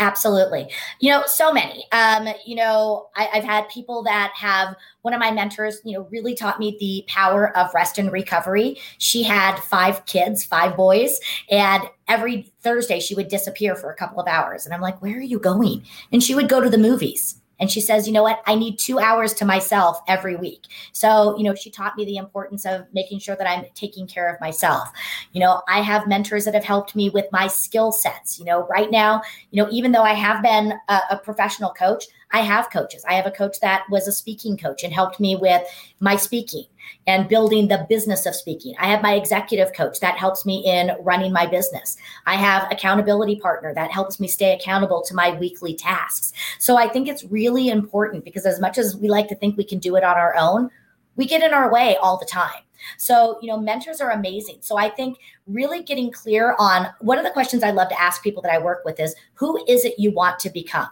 Absolutely. 0.00 0.66
You 0.98 1.10
know, 1.10 1.24
so 1.26 1.52
many. 1.52 1.86
Um, 1.92 2.28
you 2.46 2.56
know, 2.56 3.08
I, 3.16 3.24
have 3.24 3.44
had 3.44 3.68
people 3.68 4.02
that 4.04 4.32
have 4.34 4.74
one 5.02 5.12
of 5.12 5.20
my 5.20 5.30
mentors, 5.30 5.78
you 5.84 5.92
know, 5.92 6.08
really 6.10 6.34
taught 6.34 6.58
me 6.58 6.74
the 6.80 7.04
power 7.06 7.54
of 7.54 7.72
rest 7.74 7.98
and 7.98 8.10
recovery. 8.10 8.78
She 8.96 9.22
had 9.22 9.56
five 9.58 10.06
kids, 10.06 10.42
five 10.42 10.74
boys, 10.74 11.20
and 11.50 11.82
every 12.08 12.50
Thursday 12.62 12.98
she 12.98 13.14
would 13.14 13.28
disappear 13.28 13.76
for 13.76 13.90
a 13.90 13.94
couple 13.94 14.18
of 14.18 14.26
hours. 14.26 14.64
And 14.64 14.74
I'm 14.74 14.80
like, 14.80 15.02
where 15.02 15.18
are 15.18 15.20
you 15.20 15.38
going? 15.38 15.84
And 16.10 16.22
she 16.22 16.34
would 16.34 16.48
go 16.48 16.62
to 16.62 16.70
the 16.70 16.78
movies. 16.78 17.36
And 17.60 17.70
she 17.70 17.80
says, 17.80 18.06
you 18.06 18.12
know 18.12 18.22
what? 18.22 18.42
I 18.46 18.54
need 18.54 18.78
two 18.78 18.98
hours 18.98 19.34
to 19.34 19.44
myself 19.44 20.00
every 20.08 20.36
week. 20.36 20.64
So, 20.92 21.36
you 21.36 21.44
know, 21.44 21.54
she 21.54 21.70
taught 21.70 21.96
me 21.96 22.04
the 22.04 22.16
importance 22.16 22.64
of 22.64 22.86
making 22.92 23.20
sure 23.20 23.36
that 23.36 23.48
I'm 23.48 23.66
taking 23.74 24.06
care 24.06 24.32
of 24.32 24.40
myself. 24.40 24.88
You 25.32 25.40
know, 25.40 25.62
I 25.68 25.80
have 25.82 26.08
mentors 26.08 26.46
that 26.46 26.54
have 26.54 26.64
helped 26.64 26.96
me 26.96 27.10
with 27.10 27.26
my 27.30 27.46
skill 27.46 27.92
sets. 27.92 28.38
You 28.38 28.46
know, 28.46 28.66
right 28.66 28.90
now, 28.90 29.22
you 29.50 29.62
know, 29.62 29.68
even 29.70 29.92
though 29.92 30.02
I 30.02 30.14
have 30.14 30.42
been 30.42 30.72
a, 30.88 31.00
a 31.10 31.20
professional 31.22 31.70
coach, 31.70 32.04
I 32.32 32.40
have 32.40 32.70
coaches. 32.70 33.04
I 33.08 33.14
have 33.14 33.26
a 33.26 33.30
coach 33.30 33.58
that 33.60 33.84
was 33.90 34.06
a 34.06 34.12
speaking 34.12 34.56
coach 34.56 34.84
and 34.84 34.92
helped 34.92 35.18
me 35.18 35.36
with 35.36 35.62
my 35.98 36.16
speaking 36.16 36.64
and 37.06 37.28
building 37.28 37.68
the 37.68 37.86
business 37.88 38.24
of 38.26 38.34
speaking. 38.34 38.74
I 38.78 38.86
have 38.86 39.02
my 39.02 39.14
executive 39.14 39.72
coach 39.72 40.00
that 40.00 40.16
helps 40.16 40.46
me 40.46 40.64
in 40.64 40.92
running 41.00 41.32
my 41.32 41.46
business. 41.46 41.96
I 42.26 42.36
have 42.36 42.70
accountability 42.70 43.36
partner 43.36 43.74
that 43.74 43.90
helps 43.90 44.20
me 44.20 44.28
stay 44.28 44.54
accountable 44.54 45.02
to 45.02 45.14
my 45.14 45.32
weekly 45.32 45.74
tasks. 45.74 46.32
So 46.58 46.76
I 46.76 46.88
think 46.88 47.08
it's 47.08 47.24
really 47.24 47.68
important 47.68 48.24
because 48.24 48.46
as 48.46 48.60
much 48.60 48.78
as 48.78 48.96
we 48.96 49.08
like 49.08 49.28
to 49.28 49.34
think 49.34 49.56
we 49.56 49.64
can 49.64 49.78
do 49.78 49.96
it 49.96 50.04
on 50.04 50.16
our 50.16 50.36
own, 50.36 50.70
we 51.16 51.26
get 51.26 51.42
in 51.42 51.52
our 51.52 51.72
way 51.72 51.96
all 51.96 52.16
the 52.16 52.26
time. 52.26 52.62
So, 52.96 53.38
you 53.42 53.48
know, 53.48 53.58
mentors 53.58 54.00
are 54.00 54.12
amazing. 54.12 54.58
So 54.60 54.78
I 54.78 54.88
think 54.88 55.18
really 55.46 55.82
getting 55.82 56.10
clear 56.10 56.54
on 56.58 56.86
one 57.00 57.18
of 57.18 57.24
the 57.24 57.30
questions 57.30 57.62
I 57.62 57.72
love 57.72 57.88
to 57.90 58.00
ask 58.00 58.22
people 58.22 58.42
that 58.42 58.52
I 58.52 58.58
work 58.58 58.84
with 58.84 58.98
is 59.00 59.14
who 59.34 59.62
is 59.66 59.84
it 59.84 59.98
you 59.98 60.12
want 60.12 60.38
to 60.40 60.50
become? 60.50 60.88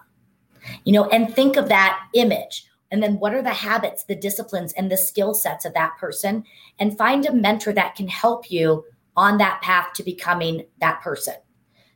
You 0.85 0.92
know, 0.92 1.09
and 1.09 1.35
think 1.35 1.57
of 1.57 1.68
that 1.68 1.98
image. 2.14 2.64
And 2.90 3.02
then 3.02 3.18
what 3.18 3.35
are 3.35 3.42
the 3.42 3.50
habits, 3.50 4.04
the 4.04 4.14
disciplines, 4.14 4.72
and 4.72 4.90
the 4.90 4.96
skill 4.96 5.35
sets 5.35 5.64
of 5.64 5.74
that 5.74 5.96
person? 5.98 6.44
And 6.78 6.96
find 6.96 7.26
a 7.26 7.33
mentor 7.33 7.72
that 7.72 7.96
can 7.96 8.09
help 8.09 8.50
you 8.50 8.85
on 9.16 9.38
that 9.38 9.61
path 9.62 9.92
to 9.94 10.02
becoming 10.02 10.64
that 10.81 11.00
person. 11.02 11.35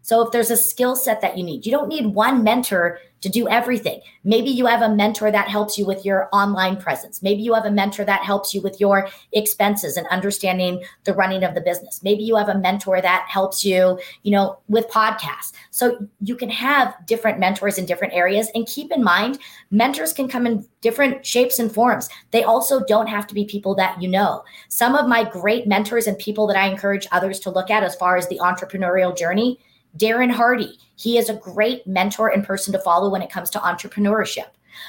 So 0.02 0.20
if 0.24 0.32
there's 0.32 0.50
a 0.50 0.56
skill 0.56 0.96
set 0.96 1.20
that 1.20 1.38
you 1.38 1.44
need, 1.44 1.64
you 1.64 1.72
don't 1.72 1.88
need 1.88 2.06
one 2.06 2.44
mentor 2.44 2.98
to 3.22 3.28
do 3.28 3.48
everything. 3.48 4.00
Maybe 4.24 4.50
you 4.50 4.66
have 4.66 4.82
a 4.82 4.94
mentor 4.94 5.30
that 5.30 5.48
helps 5.48 5.78
you 5.78 5.86
with 5.86 6.04
your 6.04 6.28
online 6.32 6.76
presence. 6.76 7.22
Maybe 7.22 7.42
you 7.42 7.54
have 7.54 7.64
a 7.64 7.70
mentor 7.70 8.04
that 8.04 8.22
helps 8.22 8.52
you 8.52 8.60
with 8.60 8.80
your 8.80 9.08
expenses 9.32 9.96
and 9.96 10.06
understanding 10.08 10.82
the 11.04 11.14
running 11.14 11.44
of 11.44 11.54
the 11.54 11.60
business. 11.60 12.02
Maybe 12.02 12.24
you 12.24 12.34
have 12.34 12.48
a 12.48 12.58
mentor 12.58 13.00
that 13.00 13.26
helps 13.28 13.64
you, 13.64 13.98
you 14.22 14.32
know, 14.32 14.58
with 14.68 14.88
podcasts. 14.88 15.52
So 15.70 16.08
you 16.20 16.34
can 16.34 16.50
have 16.50 16.94
different 17.06 17.38
mentors 17.38 17.78
in 17.78 17.86
different 17.86 18.12
areas 18.12 18.50
and 18.56 18.66
keep 18.66 18.90
in 18.90 19.04
mind 19.04 19.38
mentors 19.70 20.12
can 20.12 20.26
come 20.28 20.46
in 20.46 20.66
different 20.80 21.24
shapes 21.24 21.60
and 21.60 21.72
forms. 21.72 22.08
They 22.32 22.42
also 22.42 22.84
don't 22.84 23.06
have 23.06 23.28
to 23.28 23.34
be 23.34 23.44
people 23.44 23.76
that 23.76 24.02
you 24.02 24.08
know. 24.08 24.42
Some 24.68 24.96
of 24.96 25.06
my 25.06 25.22
great 25.22 25.68
mentors 25.68 26.08
and 26.08 26.18
people 26.18 26.48
that 26.48 26.56
I 26.56 26.66
encourage 26.66 27.06
others 27.12 27.38
to 27.40 27.50
look 27.50 27.70
at 27.70 27.84
as 27.84 27.94
far 27.94 28.16
as 28.16 28.28
the 28.28 28.38
entrepreneurial 28.38 29.16
journey 29.16 29.60
Darren 29.96 30.30
Hardy, 30.30 30.78
he 30.96 31.18
is 31.18 31.28
a 31.28 31.34
great 31.34 31.86
mentor 31.86 32.28
and 32.28 32.44
person 32.44 32.72
to 32.72 32.78
follow 32.78 33.10
when 33.10 33.22
it 33.22 33.30
comes 33.30 33.50
to 33.50 33.58
entrepreneurship. 33.58 34.46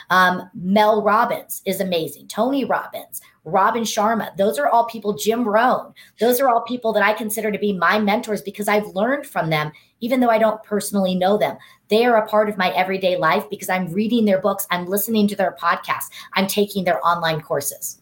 Um, 0.10 0.50
Mel 0.54 1.02
Robbins 1.02 1.62
is 1.66 1.82
amazing. 1.82 2.28
Tony 2.28 2.66
Robbins, 2.66 3.22
Robin 3.44 3.84
Sharma, 3.84 4.36
those 4.38 4.58
are 4.58 4.70
all 4.70 4.86
people, 4.86 5.14
Jim 5.14 5.48
Rohn, 5.48 5.94
those 6.20 6.40
are 6.40 6.48
all 6.48 6.62
people 6.62 6.94
that 6.94 7.04
I 7.04 7.14
consider 7.14 7.52
to 7.52 7.60
be 7.60 7.74
my 7.74 8.00
mentors 8.00 8.42
because 8.42 8.68
I've 8.70 8.88
learned 8.88 9.26
from 9.26 9.50
them, 9.50 9.72
even 10.00 10.20
though 10.20 10.30
I 10.30 10.38
don't 10.38 10.64
personally 10.64 11.16
know 11.16 11.38
them. 11.38 11.58
They 11.90 12.06
are 12.06 12.16
a 12.16 12.28
part 12.28 12.48
of 12.48 12.58
my 12.58 12.70
everyday 12.72 13.18
life 13.18 13.50
because 13.50 13.70
I'm 13.70 13.92
reading 13.92 14.24
their 14.24 14.40
books, 14.40 14.66
I'm 14.72 14.88
listening 14.88 15.28
to 15.28 15.36
their 15.36 15.58
podcasts, 15.60 16.10
I'm 16.34 16.48
taking 16.48 16.86
their 16.86 17.06
online 17.06 17.42
courses. 17.42 18.02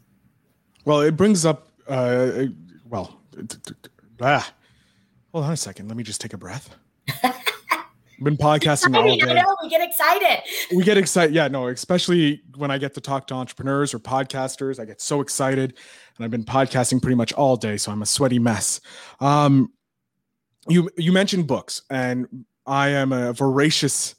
Well, 0.85 1.01
it 1.01 1.17
brings 1.17 1.45
up, 1.45 1.71
uh, 1.87 2.45
well, 2.89 3.19
ah, 4.21 4.53
hold 5.31 5.45
on 5.45 5.53
a 5.53 5.57
second. 5.57 5.87
Let 5.87 5.97
me 5.97 6.03
just 6.03 6.21
take 6.21 6.33
a 6.33 6.37
breath 6.37 6.75
been 8.23 8.37
podcasting 8.37 8.95
all 8.95 9.03
day. 9.03 9.33
Know, 9.33 9.55
we 9.63 9.69
get 9.69 9.81
excited. 9.81 10.43
We 10.75 10.83
get 10.83 10.97
excited. 10.97 11.33
Yeah, 11.33 11.47
no, 11.47 11.67
especially 11.67 12.41
when 12.55 12.71
I 12.71 12.77
get 12.77 12.93
to 12.95 13.01
talk 13.01 13.27
to 13.27 13.33
entrepreneurs 13.33 13.93
or 13.93 13.99
podcasters, 13.99 14.79
I 14.79 14.85
get 14.85 15.01
so 15.01 15.21
excited. 15.21 15.73
And 16.17 16.25
I've 16.25 16.31
been 16.31 16.43
podcasting 16.43 17.01
pretty 17.01 17.15
much 17.15 17.33
all 17.33 17.55
day, 17.55 17.77
so 17.77 17.91
I'm 17.91 18.01
a 18.01 18.05
sweaty 18.05 18.39
mess. 18.39 18.79
Um, 19.19 19.71
you 20.67 20.89
you 20.97 21.11
mentioned 21.11 21.47
books, 21.47 21.81
and 21.89 22.45
I 22.65 22.89
am 22.89 23.11
a 23.11 23.33
voracious 23.33 24.15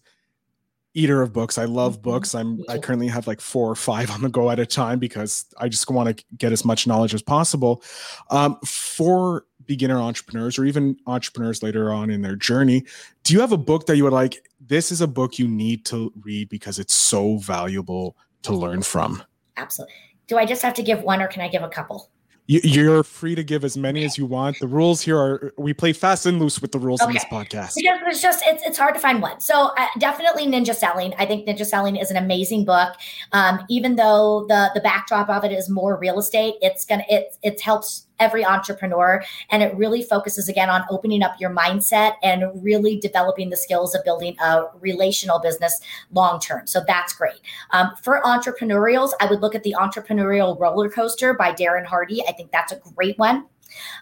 eater 0.94 1.22
of 1.22 1.32
books. 1.32 1.58
I 1.58 1.64
love 1.64 1.94
mm-hmm. 1.94 2.10
books. 2.10 2.34
I'm 2.34 2.64
I 2.68 2.78
currently 2.78 3.08
have 3.08 3.26
like 3.26 3.40
four 3.40 3.70
or 3.70 3.76
five 3.76 4.10
on 4.10 4.22
the 4.22 4.28
go 4.28 4.50
at 4.50 4.58
a 4.58 4.66
time 4.66 4.98
because 4.98 5.46
I 5.58 5.68
just 5.68 5.88
want 5.90 6.16
to 6.16 6.24
get 6.36 6.52
as 6.52 6.64
much 6.64 6.86
knowledge 6.86 7.14
as 7.14 7.22
possible. 7.22 7.82
Um, 8.30 8.58
for 8.64 9.44
beginner 9.66 9.98
entrepreneurs 9.98 10.58
or 10.58 10.64
even 10.64 10.96
entrepreneurs 11.06 11.62
later 11.62 11.92
on 11.92 12.10
in 12.10 12.22
their 12.22 12.36
journey, 12.36 12.84
do 13.24 13.34
you 13.34 13.40
have 13.40 13.52
a 13.52 13.58
book 13.58 13.86
that 13.86 13.96
you 13.96 14.04
would 14.04 14.12
like? 14.12 14.48
This 14.60 14.92
is 14.92 15.00
a 15.00 15.06
book 15.06 15.38
you 15.38 15.48
need 15.48 15.84
to 15.86 16.12
read 16.22 16.48
because 16.48 16.78
it's 16.78 16.94
so 16.94 17.38
valuable 17.38 18.16
to 18.42 18.54
learn 18.54 18.82
from. 18.82 19.22
Absolutely. 19.56 19.94
Do 20.26 20.38
I 20.38 20.46
just 20.46 20.62
have 20.62 20.74
to 20.74 20.82
give 20.82 21.02
one 21.02 21.20
or 21.20 21.28
can 21.28 21.42
I 21.42 21.48
give 21.48 21.62
a 21.62 21.68
couple? 21.68 22.10
you're 22.46 23.02
free 23.02 23.34
to 23.34 23.44
give 23.44 23.64
as 23.64 23.76
many 23.76 24.04
as 24.04 24.18
you 24.18 24.26
want. 24.26 24.58
The 24.58 24.66
rules 24.66 25.00
here 25.00 25.16
are 25.16 25.54
we 25.56 25.72
play 25.72 25.92
fast 25.92 26.26
and 26.26 26.38
loose 26.40 26.60
with 26.60 26.72
the 26.72 26.78
rules 26.78 27.00
okay. 27.00 27.10
in 27.10 27.14
this 27.14 27.24
podcast. 27.24 27.74
Because 27.76 28.00
it's 28.06 28.22
just 28.22 28.42
it's 28.46 28.62
it's 28.64 28.78
hard 28.78 28.94
to 28.94 29.00
find 29.00 29.22
one. 29.22 29.40
So 29.40 29.70
uh, 29.78 29.86
definitely 29.98 30.46
Ninja 30.46 30.74
Selling. 30.74 31.14
I 31.18 31.26
think 31.26 31.46
Ninja 31.46 31.64
Selling 31.64 31.96
is 31.96 32.10
an 32.10 32.16
amazing 32.16 32.64
book. 32.64 32.94
Um, 33.32 33.60
even 33.70 33.96
though 33.96 34.46
the 34.48 34.70
the 34.74 34.80
backdrop 34.80 35.28
of 35.28 35.44
it 35.44 35.52
is 35.52 35.68
more 35.70 35.96
real 35.96 36.18
estate, 36.18 36.54
it's 36.60 36.84
gonna 36.84 37.04
it 37.08 37.36
it 37.42 37.60
helps 37.60 38.06
every 38.22 38.44
entrepreneur. 38.44 39.22
And 39.50 39.62
it 39.62 39.76
really 39.76 40.02
focuses 40.02 40.48
again 40.48 40.70
on 40.70 40.84
opening 40.88 41.22
up 41.22 41.38
your 41.40 41.50
mindset 41.50 42.14
and 42.22 42.44
really 42.62 42.98
developing 42.98 43.50
the 43.50 43.56
skills 43.56 43.94
of 43.94 44.04
building 44.04 44.36
a 44.40 44.66
relational 44.80 45.38
business 45.40 45.80
long 46.12 46.40
term. 46.40 46.66
So 46.66 46.82
that's 46.86 47.12
great. 47.12 47.40
Um, 47.72 47.90
for 48.02 48.22
entrepreneurials, 48.24 49.10
I 49.20 49.26
would 49.26 49.40
look 49.40 49.54
at 49.54 49.64
the 49.64 49.74
Entrepreneurial 49.78 50.58
Roller 50.58 50.88
Coaster 50.88 51.34
by 51.34 51.52
Darren 51.52 51.84
Hardy. 51.84 52.22
I 52.28 52.32
think 52.32 52.52
that's 52.52 52.72
a 52.72 52.80
great 52.94 53.18
one. 53.18 53.46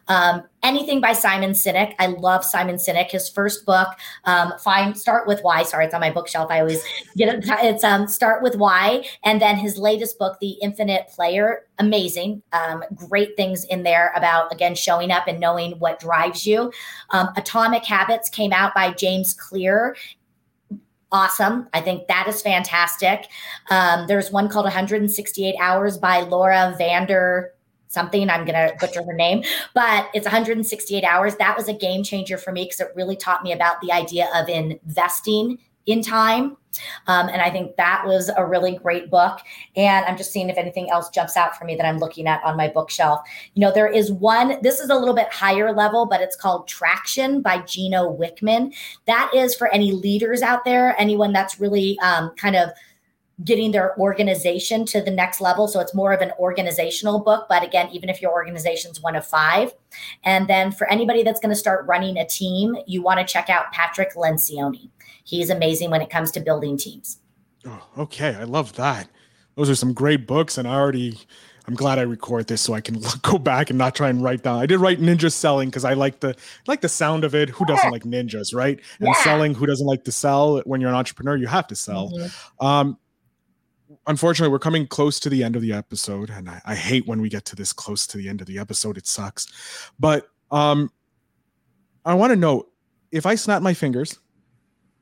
Um, 0.08 0.42
anything 0.62 1.00
by 1.00 1.12
Simon 1.12 1.52
Sinek. 1.52 1.94
I 1.98 2.06
love 2.06 2.44
Simon 2.44 2.76
Sinek. 2.76 3.10
His 3.10 3.28
first 3.28 3.64
book, 3.64 3.88
um, 4.24 4.52
Find 4.62 4.98
Start 4.98 5.26
with 5.26 5.40
Why. 5.42 5.62
Sorry, 5.62 5.84
it's 5.84 5.94
on 5.94 6.00
my 6.00 6.10
bookshelf. 6.10 6.50
I 6.50 6.60
always 6.60 6.82
get 7.16 7.34
it. 7.34 7.44
It's 7.62 7.84
um, 7.84 8.08
Start 8.08 8.42
with 8.42 8.56
Why, 8.56 9.04
and 9.24 9.40
then 9.40 9.56
his 9.56 9.76
latest 9.76 10.18
book, 10.18 10.38
The 10.40 10.52
Infinite 10.62 11.08
Player. 11.08 11.66
Amazing, 11.78 12.42
um, 12.52 12.84
great 12.94 13.36
things 13.36 13.64
in 13.64 13.82
there 13.82 14.12
about 14.16 14.52
again 14.52 14.74
showing 14.74 15.10
up 15.10 15.26
and 15.26 15.40
knowing 15.40 15.72
what 15.78 16.00
drives 16.00 16.46
you. 16.46 16.72
Um, 17.10 17.28
Atomic 17.36 17.84
Habits 17.84 18.28
came 18.28 18.52
out 18.52 18.74
by 18.74 18.92
James 18.92 19.34
Clear, 19.34 19.96
awesome. 21.12 21.68
I 21.72 21.80
think 21.80 22.08
that 22.08 22.26
is 22.28 22.42
fantastic. 22.42 23.28
Um, 23.70 24.06
there's 24.06 24.30
one 24.30 24.48
called 24.48 24.64
168 24.64 25.54
Hours 25.60 25.98
by 25.98 26.20
Laura 26.20 26.74
Vander 26.78 27.52
something. 27.90 28.30
I'm 28.30 28.46
going 28.46 28.54
to 28.54 28.74
butcher 28.80 29.02
her 29.02 29.12
name, 29.12 29.42
but 29.74 30.08
it's 30.14 30.24
168 30.24 31.04
hours. 31.04 31.36
That 31.36 31.56
was 31.56 31.68
a 31.68 31.74
game 31.74 32.02
changer 32.02 32.38
for 32.38 32.52
me 32.52 32.64
because 32.64 32.80
it 32.80 32.92
really 32.94 33.16
taught 33.16 33.42
me 33.42 33.52
about 33.52 33.80
the 33.82 33.92
idea 33.92 34.28
of 34.34 34.48
investing 34.48 35.58
in 35.86 36.02
time. 36.02 36.56
Um, 37.08 37.28
and 37.28 37.42
I 37.42 37.50
think 37.50 37.74
that 37.76 38.04
was 38.06 38.30
a 38.36 38.46
really 38.46 38.76
great 38.76 39.10
book. 39.10 39.40
And 39.74 40.06
I'm 40.06 40.16
just 40.16 40.32
seeing 40.32 40.48
if 40.48 40.56
anything 40.56 40.88
else 40.88 41.08
jumps 41.10 41.36
out 41.36 41.56
for 41.56 41.64
me 41.64 41.74
that 41.74 41.84
I'm 41.84 41.98
looking 41.98 42.28
at 42.28 42.42
on 42.44 42.56
my 42.56 42.68
bookshelf. 42.68 43.20
You 43.54 43.60
know, 43.60 43.72
there 43.72 43.88
is 43.88 44.12
one, 44.12 44.62
this 44.62 44.78
is 44.78 44.88
a 44.88 44.94
little 44.94 45.14
bit 45.14 45.32
higher 45.32 45.72
level, 45.74 46.06
but 46.06 46.20
it's 46.20 46.36
called 46.36 46.68
Traction 46.68 47.42
by 47.42 47.58
Gino 47.62 48.16
Wickman. 48.16 48.72
That 49.06 49.32
is 49.34 49.56
for 49.56 49.66
any 49.68 49.90
leaders 49.90 50.42
out 50.42 50.64
there, 50.64 50.94
anyone 50.96 51.32
that's 51.32 51.58
really 51.58 51.98
um, 52.00 52.30
kind 52.36 52.54
of 52.54 52.70
getting 53.44 53.72
their 53.72 53.98
organization 53.98 54.84
to 54.84 55.00
the 55.00 55.10
next 55.10 55.40
level. 55.40 55.66
So 55.68 55.80
it's 55.80 55.94
more 55.94 56.12
of 56.12 56.20
an 56.20 56.32
organizational 56.38 57.20
book. 57.20 57.46
But 57.48 57.62
again, 57.62 57.88
even 57.92 58.08
if 58.08 58.20
your 58.20 58.32
organization's 58.32 59.00
one 59.00 59.16
of 59.16 59.26
five. 59.26 59.72
And 60.24 60.48
then 60.48 60.72
for 60.72 60.88
anybody 60.90 61.22
that's 61.22 61.40
going 61.40 61.50
to 61.50 61.56
start 61.56 61.86
running 61.86 62.18
a 62.18 62.26
team, 62.26 62.76
you 62.86 63.02
want 63.02 63.20
to 63.20 63.32
check 63.32 63.48
out 63.48 63.72
Patrick 63.72 64.14
Lencioni. 64.14 64.90
He's 65.24 65.50
amazing 65.50 65.90
when 65.90 66.02
it 66.02 66.10
comes 66.10 66.30
to 66.32 66.40
building 66.40 66.76
teams. 66.76 67.18
Oh, 67.66 67.82
okay. 67.98 68.34
I 68.34 68.44
love 68.44 68.74
that. 68.74 69.08
Those 69.54 69.70
are 69.70 69.74
some 69.74 69.92
great 69.92 70.26
books. 70.26 70.58
And 70.58 70.68
I 70.68 70.74
already, 70.74 71.18
I'm 71.66 71.74
glad 71.74 71.98
I 71.98 72.02
record 72.02 72.46
this 72.46 72.60
so 72.60 72.74
I 72.74 72.80
can 72.80 73.00
go 73.22 73.38
back 73.38 73.70
and 73.70 73.78
not 73.78 73.94
try 73.94 74.10
and 74.10 74.22
write 74.22 74.42
down. 74.42 74.58
I 74.58 74.66
did 74.66 74.80
write 74.80 75.00
ninja 75.00 75.32
selling 75.32 75.70
because 75.70 75.84
I 75.84 75.94
like 75.94 76.20
the 76.20 76.36
like 76.66 76.80
the 76.82 76.88
sound 76.88 77.24
of 77.24 77.34
it. 77.34 77.48
Who 77.48 77.64
doesn't 77.64 77.90
like 77.90 78.04
ninjas, 78.04 78.54
right? 78.54 78.78
And 78.98 79.08
yeah. 79.08 79.22
selling, 79.22 79.54
who 79.54 79.66
doesn't 79.66 79.86
like 79.86 80.04
to 80.04 80.12
sell? 80.12 80.60
When 80.66 80.80
you're 80.80 80.90
an 80.90 80.96
entrepreneur, 80.96 81.36
you 81.36 81.46
have 81.46 81.66
to 81.68 81.76
sell. 81.76 82.10
Mm-hmm. 82.10 82.66
Um, 82.66 82.98
unfortunately, 84.06 84.52
we're 84.52 84.58
coming 84.58 84.86
close 84.86 85.18
to 85.20 85.28
the 85.28 85.42
end 85.42 85.56
of 85.56 85.62
the 85.62 85.72
episode, 85.72 86.30
and 86.30 86.48
I, 86.48 86.60
I, 86.64 86.74
hate 86.74 87.06
when 87.06 87.20
we 87.20 87.28
get 87.28 87.44
to 87.46 87.56
this 87.56 87.72
close 87.72 88.06
to 88.08 88.18
the 88.18 88.28
end 88.28 88.40
of 88.40 88.46
the 88.46 88.58
episode. 88.58 88.96
It 88.96 89.06
sucks. 89.06 89.46
But 89.98 90.28
um, 90.50 90.90
I 92.04 92.14
want 92.14 92.30
to 92.30 92.36
know 92.36 92.66
if 93.12 93.26
I 93.26 93.34
snap 93.34 93.62
my 93.62 93.74
fingers, 93.74 94.18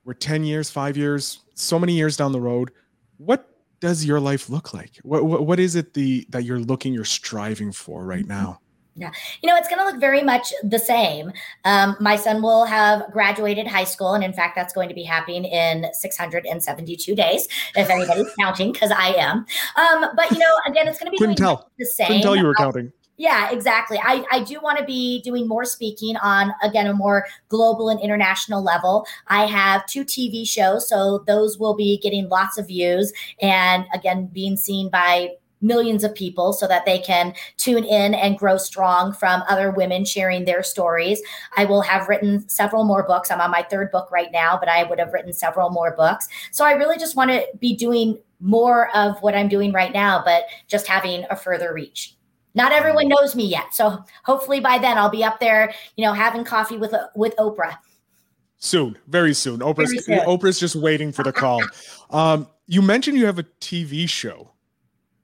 we're 0.05 0.15
10 0.15 0.45
years, 0.45 0.71
five 0.71 0.97
years, 0.97 1.41
so 1.55 1.79
many 1.79 1.95
years 1.95 2.17
down 2.17 2.33
the 2.33 2.41
road, 2.41 2.71
what 3.19 3.49
does 3.81 4.05
your 4.05 4.21
life 4.21 4.49
look 4.49 4.73
like? 4.73 4.97
What, 5.03 5.25
what, 5.25 5.47
what 5.47 5.61
is 5.61 5.77
it 5.77 5.95
the 5.95 6.27
that 6.31 6.45
you're 6.45 6.59
looking, 6.59 6.95
you're 6.95 7.05
striving 7.05 7.73
for 7.73 8.05
right 8.05 8.27
now? 8.27 8.61
Yeah. 8.99 9.13
You 9.43 9.49
know, 9.49 9.57
it's 9.57 9.69
going 9.69 9.79
to 9.79 9.85
look 9.85 10.01
very 10.01 10.23
much 10.23 10.53
the 10.65 10.79
same. 10.79 11.33
Um, 11.65 11.97
my 12.01 12.17
son 12.17 12.43
will 12.43 12.65
have 12.65 13.11
graduated 13.13 13.67
high 13.67 13.85
school. 13.85 14.15
And 14.15 14.25
in 14.25 14.33
fact, 14.33 14.57
that's 14.57 14.73
going 14.73 14.89
to 14.89 14.95
be 14.95 15.05
happening 15.05 15.45
in 15.45 15.87
672 15.93 17.15
days, 17.15 17.47
if 17.77 17.89
anybody's 17.89 18.35
counting, 18.39 18.73
because 18.73 18.91
I 18.91 19.09
am. 19.15 19.47
Um, 19.77 20.11
but, 20.17 20.31
you 20.33 20.39
know, 20.39 20.53
again, 20.67 20.89
it's 20.89 20.99
going 20.99 21.07
to 21.07 21.11
be 21.13 21.19
Couldn't 21.19 21.37
tell. 21.37 21.71
the 21.79 21.87
same. 21.87 22.09
Couldn't 22.09 22.23
tell 22.23 22.35
you 22.37 22.45
were 22.45 22.55
counting. 22.55 22.93
Yeah, 23.19 23.51
exactly. 23.51 23.99
I, 24.03 24.25
I 24.31 24.45
do 24.45 24.61
want 24.61 24.79
to 24.79 24.85
be 24.85 25.21
doing 25.23 25.49
more 25.49 25.65
speaking 25.65 26.17
on, 26.19 26.53
again, 26.63 26.87
a 26.87 26.95
more 26.95 27.27
global 27.49 27.89
and 27.89 28.01
international 28.01 28.63
level. 28.63 29.07
I 29.27 29.47
have 29.47 29.87
two 29.87 30.05
TV 30.05 30.49
shows, 30.49 30.89
so 30.89 31.25
those 31.27 31.59
will 31.59 31.75
be 31.75 31.99
getting 31.99 32.29
lots 32.29 32.59
of 32.59 32.69
views 32.69 33.13
and, 33.43 33.87
again, 33.93 34.27
being 34.33 34.57
seen 34.57 34.89
by 34.89 35.31
millions 35.61 36.05
of 36.05 36.15
people 36.15 36.53
so 36.53 36.67
that 36.69 36.87
they 36.87 36.99
can 36.99 37.35
tune 37.57 37.85
in 37.85 38.15
and 38.15 38.39
grow 38.39 38.57
strong 38.57 39.13
from 39.13 39.43
other 39.49 39.71
women 39.71 40.05
sharing 40.05 40.45
their 40.45 40.63
stories. 40.63 41.21
I 41.57 41.65
will 41.65 41.83
have 41.83 42.09
written 42.09 42.49
several 42.49 42.85
more 42.85 43.03
books. 43.03 43.31
I'm 43.31 43.41
on 43.41 43.51
my 43.51 43.63
third 43.63 43.91
book 43.91 44.11
right 44.11 44.31
now, 44.33 44.59
but 44.59 44.69
I 44.69 44.85
would 44.85 44.99
have 44.99 45.13
written 45.13 45.33
several 45.33 45.71
more 45.71 45.95
books. 45.97 46.29
So 46.53 46.65
I 46.65 46.73
really 46.73 46.99
just 46.99 47.17
want 47.17 47.31
to 47.31 47.45
be 47.59 47.75
doing 47.75 48.19
more 48.41 48.95
of 48.97 49.21
what 49.21 49.35
I'm 49.35 49.49
doing 49.49 49.73
right 49.73 49.93
now, 49.93 50.23
but 50.25 50.45
just 50.69 50.87
having 50.87 51.25
a 51.31 51.37
further 51.37 51.73
reach. 51.73 52.15
Not 52.55 52.73
everyone 52.73 53.09
knows 53.09 53.37
me 53.37 53.45
yet. 53.45 53.75
So 53.75 54.05
hopefully 54.25 54.61
by 54.61 54.79
then 54.79 54.99
I'll 54.99 55.11
be 55.11 55.23
up 55.23 55.39
there, 55.39 55.73
you 55.97 56.05
know, 56.05 56.13
having 56.13 56.45
coffee 56.45 56.77
with 56.77 56.95
with 57.15 57.37
Oprah. 57.37 57.77
Soon, 58.59 58.99
very 59.07 59.35
soon. 59.35 59.61
Oprah's 59.61 59.91
very 59.91 59.99
soon. 59.99 60.19
Oprah's 60.27 60.59
just 60.59 60.75
waiting 60.75 61.13
for 61.13 61.23
the 61.23 61.33
call. 61.33 61.63
Um, 62.11 62.49
you 62.67 62.83
mentioned 62.83 63.17
you 63.17 63.27
have 63.27 63.39
a 63.39 63.45
TV 63.45 64.09
show. 64.09 64.51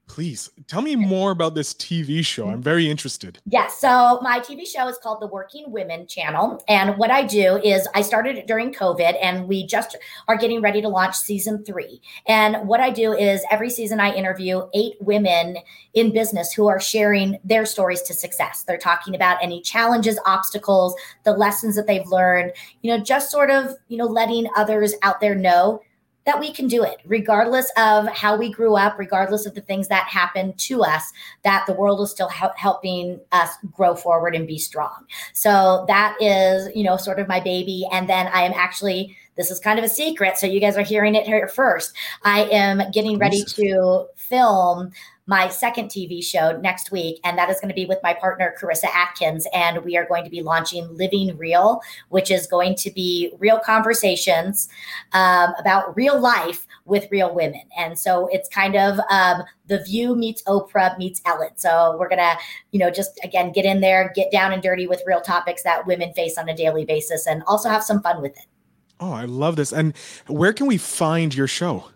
Please 0.07 0.51
tell 0.67 0.83
me 0.83 0.97
more 0.97 1.31
about 1.31 1.55
this 1.55 1.73
TV 1.73 2.25
show. 2.25 2.49
I'm 2.49 2.63
very 2.63 2.91
interested. 2.91 3.39
Yes. 3.47 3.79
So, 3.79 4.21
my 4.23 4.39
TV 4.39 4.67
show 4.67 4.87
is 4.87 4.99
called 4.99 5.21
The 5.21 5.27
Working 5.27 5.65
Women 5.69 6.07
Channel. 6.07 6.63
And 6.69 6.99
what 6.99 7.11
I 7.11 7.23
do 7.23 7.57
is 7.57 7.89
I 7.95 8.03
started 8.03 8.37
it 8.37 8.47
during 8.47 8.73
COVID 8.73 9.17
and 9.21 9.49
we 9.49 9.67
just 9.67 9.97
are 10.29 10.37
getting 10.37 10.61
ready 10.61 10.83
to 10.83 10.89
launch 10.89 11.17
season 11.17 11.65
three. 11.65 12.03
And 12.29 12.69
what 12.69 12.81
I 12.81 12.91
do 12.91 13.15
is 13.15 13.43
every 13.51 13.71
season 13.71 13.99
I 13.99 14.13
interview 14.13 14.63
eight 14.75 14.95
women 15.01 15.57
in 15.95 16.13
business 16.13 16.53
who 16.53 16.69
are 16.69 16.81
sharing 16.81 17.39
their 17.43 17.65
stories 17.65 18.03
to 18.03 18.15
success. 18.15 18.63
They're 18.63 18.77
talking 18.77 19.15
about 19.15 19.43
any 19.43 19.63
challenges, 19.63 20.19
obstacles, 20.27 20.95
the 21.25 21.33
lessons 21.33 21.77
that 21.77 21.87
they've 21.87 22.07
learned, 22.07 22.53
you 22.83 22.95
know, 22.95 23.03
just 23.03 23.31
sort 23.31 23.51
of, 23.51 23.75
you 23.89 23.97
know, 23.97 24.07
letting 24.07 24.49
others 24.55 24.95
out 25.03 25.21
there 25.21 25.35
know 25.35 25.81
that 26.27 26.41
we 26.41 26.53
can 26.53 26.67
do 26.67 26.83
it 26.83 27.01
regardless 27.05 27.71
of 27.77 28.07
how 28.09 28.37
we 28.37 28.51
grew 28.51 28.77
up 28.77 28.99
regardless 28.99 29.47
of 29.47 29.55
the 29.55 29.61
things 29.61 29.89
that 29.89 30.07
happened 30.09 30.57
to 30.59 30.83
us 30.83 31.13
that 31.43 31.65
the 31.67 31.73
world 31.73 32.01
is 32.01 32.11
still 32.11 32.29
helping 32.29 33.21
us 33.33 33.51
grow 33.73 33.95
forward 33.95 34.35
and 34.35 34.47
be 34.47 34.59
strong. 34.59 35.05
So 35.33 35.85
that 35.89 36.17
is 36.21 36.75
you 36.75 36.85
know 36.85 36.97
sort 36.97 37.19
of 37.19 37.29
my 37.29 37.41
baby 37.41 37.87
and 37.93 38.09
then 38.09 38.29
i 38.29 38.43
am 38.43 38.53
actually 38.55 39.17
this 39.37 39.51
is 39.51 39.59
kind 39.59 39.79
of 39.79 39.85
a 39.85 39.89
secret 39.89 40.39
so 40.39 40.47
you 40.47 40.61
guys 40.61 40.77
are 40.77 40.83
hearing 40.83 41.15
it 41.15 41.27
here 41.27 41.49
first. 41.49 41.93
I 42.23 42.45
am 42.45 42.91
getting 42.93 43.19
ready 43.19 43.45
to 43.45 44.07
film 44.17 44.93
my 45.27 45.49
second 45.49 45.89
TV 45.89 46.23
show 46.23 46.59
next 46.61 46.91
week, 46.91 47.19
and 47.25 47.39
that 47.39 47.49
is 47.49 47.59
going 47.61 47.71
to 47.71 47.75
be 47.75 47.87
with 47.87 47.99
my 48.03 48.13
partner, 48.13 48.55
Carissa 48.61 48.89
Atkins. 48.95 49.47
And 49.55 49.83
we 49.83 49.97
are 49.97 50.05
going 50.05 50.25
to 50.25 50.31
be 50.31 50.43
launching 50.43 50.87
Living 50.97 51.37
Real, 51.39 51.81
which 52.11 52.31
is 52.31 52.47
going 52.47 52.75
to 52.77 52.91
be 52.91 53.33
real 53.39 53.59
conversations 53.59 54.69
um, 55.13 55.55
about 55.59 55.97
real 55.97 56.21
life 56.21 56.67
with 56.85 57.11
real 57.11 57.35
women. 57.35 57.63
And 57.79 57.99
so 57.99 58.29
it's 58.33 58.49
kind 58.49 58.77
of 58.77 59.01
um, 59.11 59.43
The 59.67 59.83
View 59.85 60.15
meets 60.15 60.43
Oprah 60.43 60.99
meets 60.99 61.23
Ellen. 61.25 61.51
So 61.57 61.97
we're 61.99 62.09
going 62.09 62.19
to, 62.19 62.37
you 62.73 62.79
know, 62.79 62.91
just 62.91 63.19
again, 63.25 63.53
get 63.53 63.65
in 63.65 63.81
there, 63.81 64.13
get 64.15 64.31
down 64.31 64.53
and 64.53 64.63
dirty 64.63 64.87
with 64.87 65.03
real 65.07 65.23
topics 65.23 65.63
that 65.63 65.87
women 65.87 66.13
face 66.13 66.37
on 66.37 66.49
a 66.49 66.57
daily 66.57 66.85
basis, 66.85 67.27
and 67.27 67.43
also 67.47 67.71
have 67.71 67.83
some 67.83 68.03
fun 68.03 68.21
with 68.21 68.37
it. 68.37 68.47
Oh, 69.01 69.13
I 69.13 69.25
love 69.25 69.57
this. 69.57 69.73
And 69.73 69.97
where 70.27 70.53
can 70.53 70.67
we 70.67 70.77
find 70.79 71.35
your 71.35 71.49
show? 71.49 71.87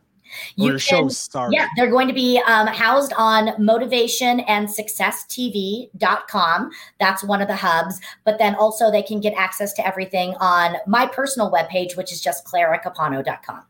You 0.57 0.71
your 0.71 0.79
can, 0.79 1.11
start. 1.11 1.53
Yeah, 1.53 1.67
they're 1.77 1.91
going 1.91 2.09
to 2.09 2.15
be 2.15 2.41
um, 2.47 2.67
housed 2.67 3.13
on 3.17 3.53
motivation 3.63 4.41
and 4.41 4.69
successtv.com. 4.69 6.71
That's 7.01 7.25
one 7.25 7.43
of 7.43 7.49
the 7.49 7.57
hubs. 7.57 8.01
But 8.25 8.39
then 8.39 8.55
also 8.55 8.91
they 8.91 9.03
can 9.03 9.21
get 9.21 9.35
access 9.35 9.73
to 9.75 9.87
everything 9.87 10.35
on 10.41 10.77
my 10.87 11.07
personal 11.07 11.51
webpage, 11.51 11.97
which 11.97 12.13
is 12.13 12.21
just 12.21 12.45
claracapano.com. 12.45 13.63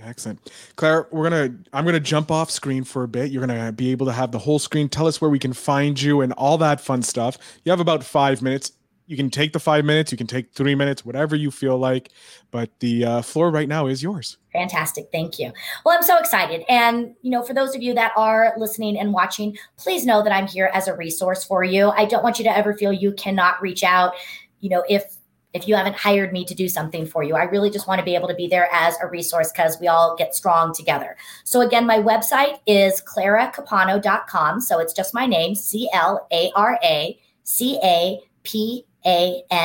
Excellent. 0.00 0.52
Claire, 0.76 1.08
we're 1.10 1.28
going 1.28 1.50
to 1.50 1.70
I'm 1.72 1.84
going 1.84 1.94
to 1.94 2.00
jump 2.00 2.30
off 2.30 2.50
screen 2.50 2.84
for 2.84 3.02
a 3.02 3.08
bit. 3.08 3.32
You're 3.32 3.44
going 3.44 3.66
to 3.66 3.72
be 3.72 3.90
able 3.90 4.06
to 4.06 4.12
have 4.12 4.30
the 4.30 4.38
whole 4.38 4.60
screen. 4.60 4.88
Tell 4.88 5.08
us 5.08 5.20
where 5.20 5.30
we 5.30 5.40
can 5.40 5.52
find 5.52 6.00
you 6.00 6.20
and 6.20 6.32
all 6.34 6.56
that 6.58 6.80
fun 6.80 7.02
stuff. 7.02 7.36
You 7.64 7.70
have 7.70 7.80
about 7.80 8.04
5 8.04 8.40
minutes 8.40 8.72
you 9.08 9.16
can 9.16 9.30
take 9.30 9.54
the 9.54 9.58
five 9.58 9.86
minutes, 9.86 10.12
you 10.12 10.18
can 10.18 10.26
take 10.26 10.52
three 10.52 10.74
minutes, 10.74 11.02
whatever 11.02 11.34
you 11.34 11.50
feel 11.50 11.78
like. 11.78 12.10
But 12.50 12.70
the 12.80 13.04
uh, 13.04 13.22
floor 13.22 13.50
right 13.50 13.68
now 13.68 13.86
is 13.86 14.02
yours. 14.02 14.36
Fantastic. 14.52 15.08
Thank 15.10 15.38
you. 15.38 15.50
Well, 15.84 15.96
I'm 15.96 16.02
so 16.02 16.18
excited. 16.18 16.62
And, 16.68 17.14
you 17.22 17.30
know, 17.30 17.42
for 17.42 17.54
those 17.54 17.74
of 17.74 17.82
you 17.82 17.94
that 17.94 18.12
are 18.16 18.52
listening 18.58 18.98
and 18.98 19.14
watching, 19.14 19.56
please 19.78 20.04
know 20.04 20.22
that 20.22 20.30
I'm 20.30 20.46
here 20.46 20.70
as 20.74 20.88
a 20.88 20.94
resource 20.94 21.42
for 21.42 21.64
you. 21.64 21.88
I 21.88 22.04
don't 22.04 22.22
want 22.22 22.38
you 22.38 22.44
to 22.44 22.56
ever 22.56 22.74
feel 22.74 22.92
you 22.92 23.12
cannot 23.12 23.60
reach 23.62 23.82
out, 23.82 24.12
you 24.60 24.68
know, 24.68 24.84
if 24.88 25.16
if 25.54 25.66
you 25.66 25.74
haven't 25.74 25.96
hired 25.96 26.30
me 26.30 26.44
to 26.44 26.54
do 26.54 26.68
something 26.68 27.06
for 27.06 27.22
you. 27.22 27.34
I 27.34 27.44
really 27.44 27.70
just 27.70 27.88
want 27.88 28.00
to 28.00 28.04
be 28.04 28.14
able 28.14 28.28
to 28.28 28.34
be 28.34 28.48
there 28.48 28.68
as 28.70 28.96
a 29.02 29.06
resource 29.06 29.50
because 29.50 29.80
we 29.80 29.88
all 29.88 30.14
get 30.14 30.34
strong 30.34 30.74
together. 30.74 31.16
So, 31.44 31.62
again, 31.62 31.86
my 31.86 31.98
website 31.98 32.58
is 32.66 33.02
claracapano.com. 33.02 34.60
So 34.60 34.78
it's 34.78 34.92
just 34.92 35.14
my 35.14 35.24
name, 35.24 35.54
C 35.54 35.88
L 35.94 36.26
A 36.30 36.52
R 36.54 36.78
A 36.84 37.18
C 37.44 37.80
A 37.82 38.20
P 38.42 38.84
a-N-O.com. 39.04 39.56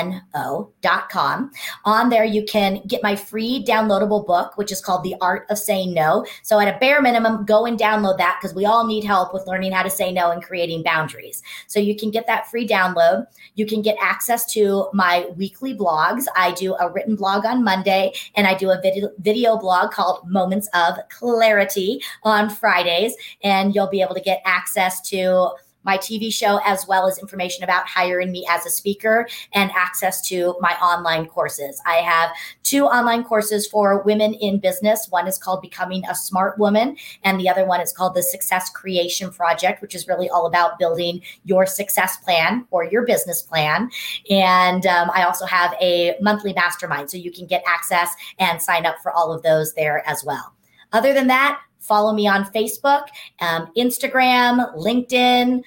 On 1.86 2.10
there, 2.10 2.26
you 2.26 2.44
can 2.46 2.82
get 2.88 3.04
my 3.04 3.16
free 3.16 3.64
downloadable 3.66 4.26
book, 4.26 4.58
which 4.58 4.72
is 4.72 4.82
called 4.82 5.04
The 5.04 5.16
Art 5.22 5.46
of 5.50 5.58
Saying 5.58 5.94
No. 5.94 6.26
So 6.44 6.60
at 6.60 6.74
a 6.74 6.78
bare 6.80 7.02
minimum, 7.02 7.46
go 7.46 7.66
and 7.66 7.80
download 7.80 8.18
that 8.18 8.40
because 8.40 8.56
we 8.56 8.66
all 8.66 8.86
need 8.86 9.04
help 9.04 9.34
with 9.34 9.48
learning 9.48 9.72
how 9.72 9.84
to 9.84 9.90
say 9.90 10.12
no 10.12 10.32
and 10.32 10.44
creating 10.44 10.84
boundaries. 10.84 11.42
So 11.68 11.80
you 11.80 11.96
can 11.96 12.12
get 12.12 12.28
that 12.28 12.50
free 12.50 12.68
download. 12.68 13.26
You 13.56 13.66
can 13.66 13.82
get 13.82 13.98
access 14.02 14.46
to 14.54 14.88
my 14.94 15.28
weekly 15.36 15.74
blogs. 15.74 16.26
I 16.36 16.52
do 16.52 16.76
a 16.76 16.90
written 16.92 17.16
blog 17.16 17.46
on 17.46 17.64
Monday 17.64 18.14
and 18.36 18.48
I 18.48 18.56
do 18.56 18.72
a 18.72 18.80
video, 18.82 19.10
video 19.20 19.58
blog 19.58 19.92
called 19.92 20.30
Moments 20.30 20.70
of 20.74 20.96
Clarity 21.10 22.02
on 22.24 22.50
Fridays. 22.50 23.16
And 23.44 23.74
you'll 23.76 23.90
be 23.90 24.02
able 24.02 24.16
to 24.16 24.22
get 24.22 24.42
access 24.46 25.02
to 25.10 25.52
my 25.84 25.98
TV 25.98 26.34
show, 26.34 26.60
as 26.66 26.88
well 26.88 27.08
as 27.08 27.18
information 27.18 27.64
about 27.64 27.88
hiring 27.88 28.32
me 28.32 28.46
as 28.50 28.66
a 28.66 28.70
speaker 28.70 29.28
and 29.54 29.72
access 29.72 30.22
to 30.30 30.56
my 30.60 30.74
online 30.76 31.26
courses. 31.28 31.82
I 31.86 31.96
have 31.96 32.32
two 32.64 32.86
online 32.86 33.24
courses 33.24 33.68
for 33.68 34.02
women 34.04 34.34
in 34.34 34.60
business. 34.60 35.08
One 35.10 35.28
is 35.28 35.38
called 35.38 35.62
Becoming 35.62 36.04
a 36.10 36.16
Smart 36.16 36.58
Woman, 36.58 36.98
and 37.24 37.40
the 37.40 37.50
other 37.50 37.66
one 37.66 37.82
is 37.82 37.92
called 37.92 38.16
the 38.16 38.24
Success 38.24 38.70
Creation 38.70 39.32
Project, 39.32 39.82
which 39.82 39.96
is 39.96 40.08
really 40.08 40.30
all 40.30 40.46
about 40.46 40.80
building 40.80 41.22
your 41.44 41.66
success 41.66 42.18
plan 42.18 42.66
or 42.72 42.84
your 42.84 43.06
business 43.06 43.42
plan. 43.42 43.90
And 44.30 44.86
um, 44.86 45.12
I 45.14 45.24
also 45.24 45.46
have 45.46 45.74
a 45.82 46.16
monthly 46.22 46.54
mastermind, 46.54 47.10
so 47.10 47.18
you 47.18 47.32
can 47.32 47.46
get 47.46 47.64
access 47.68 48.14
and 48.40 48.62
sign 48.62 48.86
up 48.86 48.96
for 49.02 49.12
all 49.12 49.34
of 49.34 49.44
those 49.44 49.74
there 49.74 50.08
as 50.08 50.24
well. 50.24 50.54
Other 50.92 51.14
than 51.14 51.28
that, 51.28 51.60
follow 51.84 52.14
me 52.14 52.28
on 52.28 52.46
Facebook, 52.46 53.08
um, 53.40 53.72
Instagram, 53.78 54.76
LinkedIn, 54.76 55.62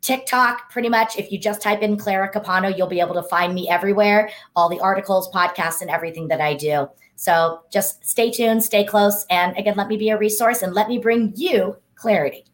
TikTok, 0.00 0.70
pretty 0.70 0.88
much, 0.88 1.18
if 1.18 1.30
you 1.30 1.38
just 1.38 1.60
type 1.60 1.82
in 1.82 1.96
Clara 1.96 2.28
Capano, 2.28 2.68
you'll 2.68 2.86
be 2.86 3.00
able 3.00 3.14
to 3.14 3.22
find 3.22 3.54
me 3.54 3.68
everywhere, 3.68 4.30
all 4.56 4.68
the 4.68 4.80
articles, 4.80 5.30
podcasts, 5.32 5.80
and 5.80 5.90
everything 5.90 6.28
that 6.28 6.40
I 6.40 6.54
do. 6.54 6.88
So 7.16 7.62
just 7.72 8.06
stay 8.06 8.30
tuned, 8.30 8.62
stay 8.62 8.84
close. 8.84 9.26
And 9.28 9.56
again, 9.58 9.76
let 9.76 9.88
me 9.88 9.96
be 9.96 10.10
a 10.10 10.16
resource 10.16 10.62
and 10.62 10.72
let 10.72 10.88
me 10.88 10.98
bring 10.98 11.32
you 11.36 11.76
clarity. 11.96 12.44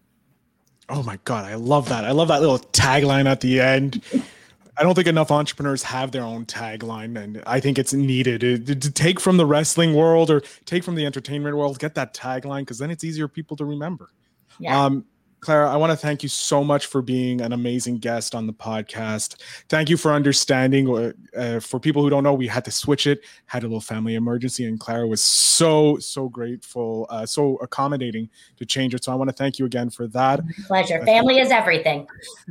Oh 0.88 1.03
my 1.03 1.18
God, 1.24 1.44
I 1.44 1.55
love 1.55 1.88
that. 1.90 2.05
I 2.05 2.12
love 2.12 2.29
that 2.29 2.40
little 2.40 2.59
tagline 2.59 3.27
at 3.27 3.40
the 3.40 3.61
end. 3.61 4.03
I 4.76 4.82
don't 4.82 4.94
think 4.94 5.06
enough 5.06 5.30
entrepreneurs 5.30 5.82
have 5.84 6.10
their 6.10 6.24
own 6.24 6.46
tagline, 6.46 7.16
and 7.22 7.42
I 7.46 7.60
think 7.60 7.78
it's 7.78 7.92
needed 7.92 8.40
to, 8.40 8.58
to 8.58 8.90
take 8.90 9.20
from 9.20 9.37
the 9.37 9.46
wrestling 9.46 9.94
world 9.94 10.30
or 10.30 10.42
take 10.64 10.82
from 10.82 10.96
the 10.96 11.06
entertainment 11.06 11.56
world, 11.56 11.78
get 11.78 11.94
that 11.94 12.14
tagline 12.14 12.60
because 12.60 12.78
then 12.78 12.90
it's 12.90 13.04
easier 13.04 13.28
people 13.28 13.56
to 13.58 13.64
remember. 13.64 14.10
Yeah. 14.58 14.84
Um, 14.84 15.04
Clara, 15.44 15.70
I 15.70 15.76
want 15.76 15.90
to 15.90 15.96
thank 15.96 16.22
you 16.22 16.28
so 16.30 16.64
much 16.64 16.87
for 16.87 17.02
being 17.02 17.42
an 17.42 17.52
amazing 17.52 17.98
guest 17.98 18.35
on 18.35 18.46
the 18.46 18.52
podcast. 18.52 19.37
Thank 19.68 19.90
you 19.90 19.98
for 19.98 20.11
understanding. 20.11 20.88
Uh, 20.88 21.12
uh, 21.37 21.61
for 21.61 21.78
people 21.78 22.02
who 22.02 22.09
don't 22.09 22.24
know, 22.24 22.33
we 22.33 22.46
had 22.46 22.64
to 22.64 22.70
switch 22.70 23.07
it, 23.07 23.20
had 23.44 23.62
a 23.62 23.66
little 23.66 23.80
family 23.80 24.14
emergency, 24.14 24.64
and 24.64 24.80
Clara 24.80 25.07
was 25.07 25.20
so, 25.20 25.98
so 25.98 26.30
grateful, 26.30 27.07
uh, 27.11 27.26
so 27.26 27.57
accommodating 27.57 28.30
to 28.57 28.64
change 28.64 28.94
it. 28.94 29.04
So 29.04 29.12
I 29.12 29.16
want 29.16 29.28
to 29.28 29.37
thank 29.37 29.59
you 29.59 29.66
again 29.66 29.90
for 29.90 30.07
that. 30.09 30.40
Pleasure. 30.66 31.04
Family 31.04 31.38
is 31.38 31.50
everything. 31.50 32.07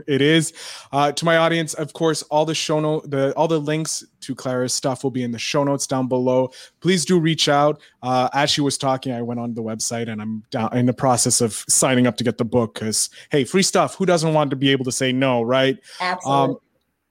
It 0.05 0.21
is. 0.21 0.53
Uh, 0.91 1.11
to 1.13 1.25
my 1.25 1.37
audience, 1.37 1.73
of 1.73 1.93
course, 1.93 2.21
all 2.23 2.45
the 2.45 2.53
show 2.53 2.79
note, 2.79 3.09
the 3.09 3.33
all 3.33 3.47
the 3.47 3.59
links 3.59 4.03
to 4.21 4.35
Clara's 4.35 4.73
stuff 4.73 5.03
will 5.03 5.11
be 5.11 5.23
in 5.23 5.31
the 5.31 5.39
show 5.39 5.63
notes 5.63 5.85
down 5.85 6.07
below. 6.07 6.51
Please 6.79 7.05
do 7.05 7.19
reach 7.19 7.49
out. 7.49 7.81
Uh, 8.01 8.29
as 8.33 8.49
she 8.49 8.61
was 8.61 8.77
talking, 8.77 9.11
I 9.11 9.21
went 9.21 9.39
on 9.39 9.53
the 9.53 9.63
website 9.63 10.09
and 10.09 10.21
I'm 10.21 10.43
down 10.49 10.75
in 10.77 10.85
the 10.85 10.93
process 10.93 11.41
of 11.41 11.63
signing 11.67 12.07
up 12.07 12.17
to 12.17 12.23
get 12.23 12.37
the 12.37 12.45
book 12.45 12.81
because, 12.83 13.09
hey, 13.31 13.43
free 13.43 13.63
stuff. 13.63 13.95
Who 13.95 14.05
doesn't 14.05 14.33
want 14.33 14.49
to 14.51 14.55
be 14.55 14.69
able 14.69 14.85
to 14.85 14.91
say 14.91 15.11
no, 15.11 15.41
right? 15.41 15.77
Absolutely. 15.99 16.55
Um, 16.55 16.59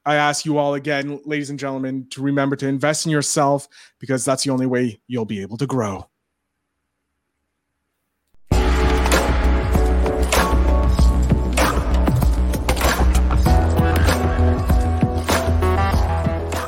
I 0.05 0.17
ask 0.17 0.45
you 0.45 0.59
all 0.59 0.75
again, 0.75 1.21
ladies 1.25 1.51
and 1.51 1.59
gentlemen, 1.59 2.07
to 2.11 2.23
remember 2.23 2.57
to 2.57 2.67
invest 2.67 3.07
in 3.07 3.13
yourself 3.13 3.69
because 4.01 4.25
that's 4.25 4.45
the 4.45 4.51
only 4.51 4.67
way 4.67 5.01
you'll 5.07 5.25
be 5.25 5.41
able 5.41 5.57
to 5.59 5.67
grow. 5.67 6.09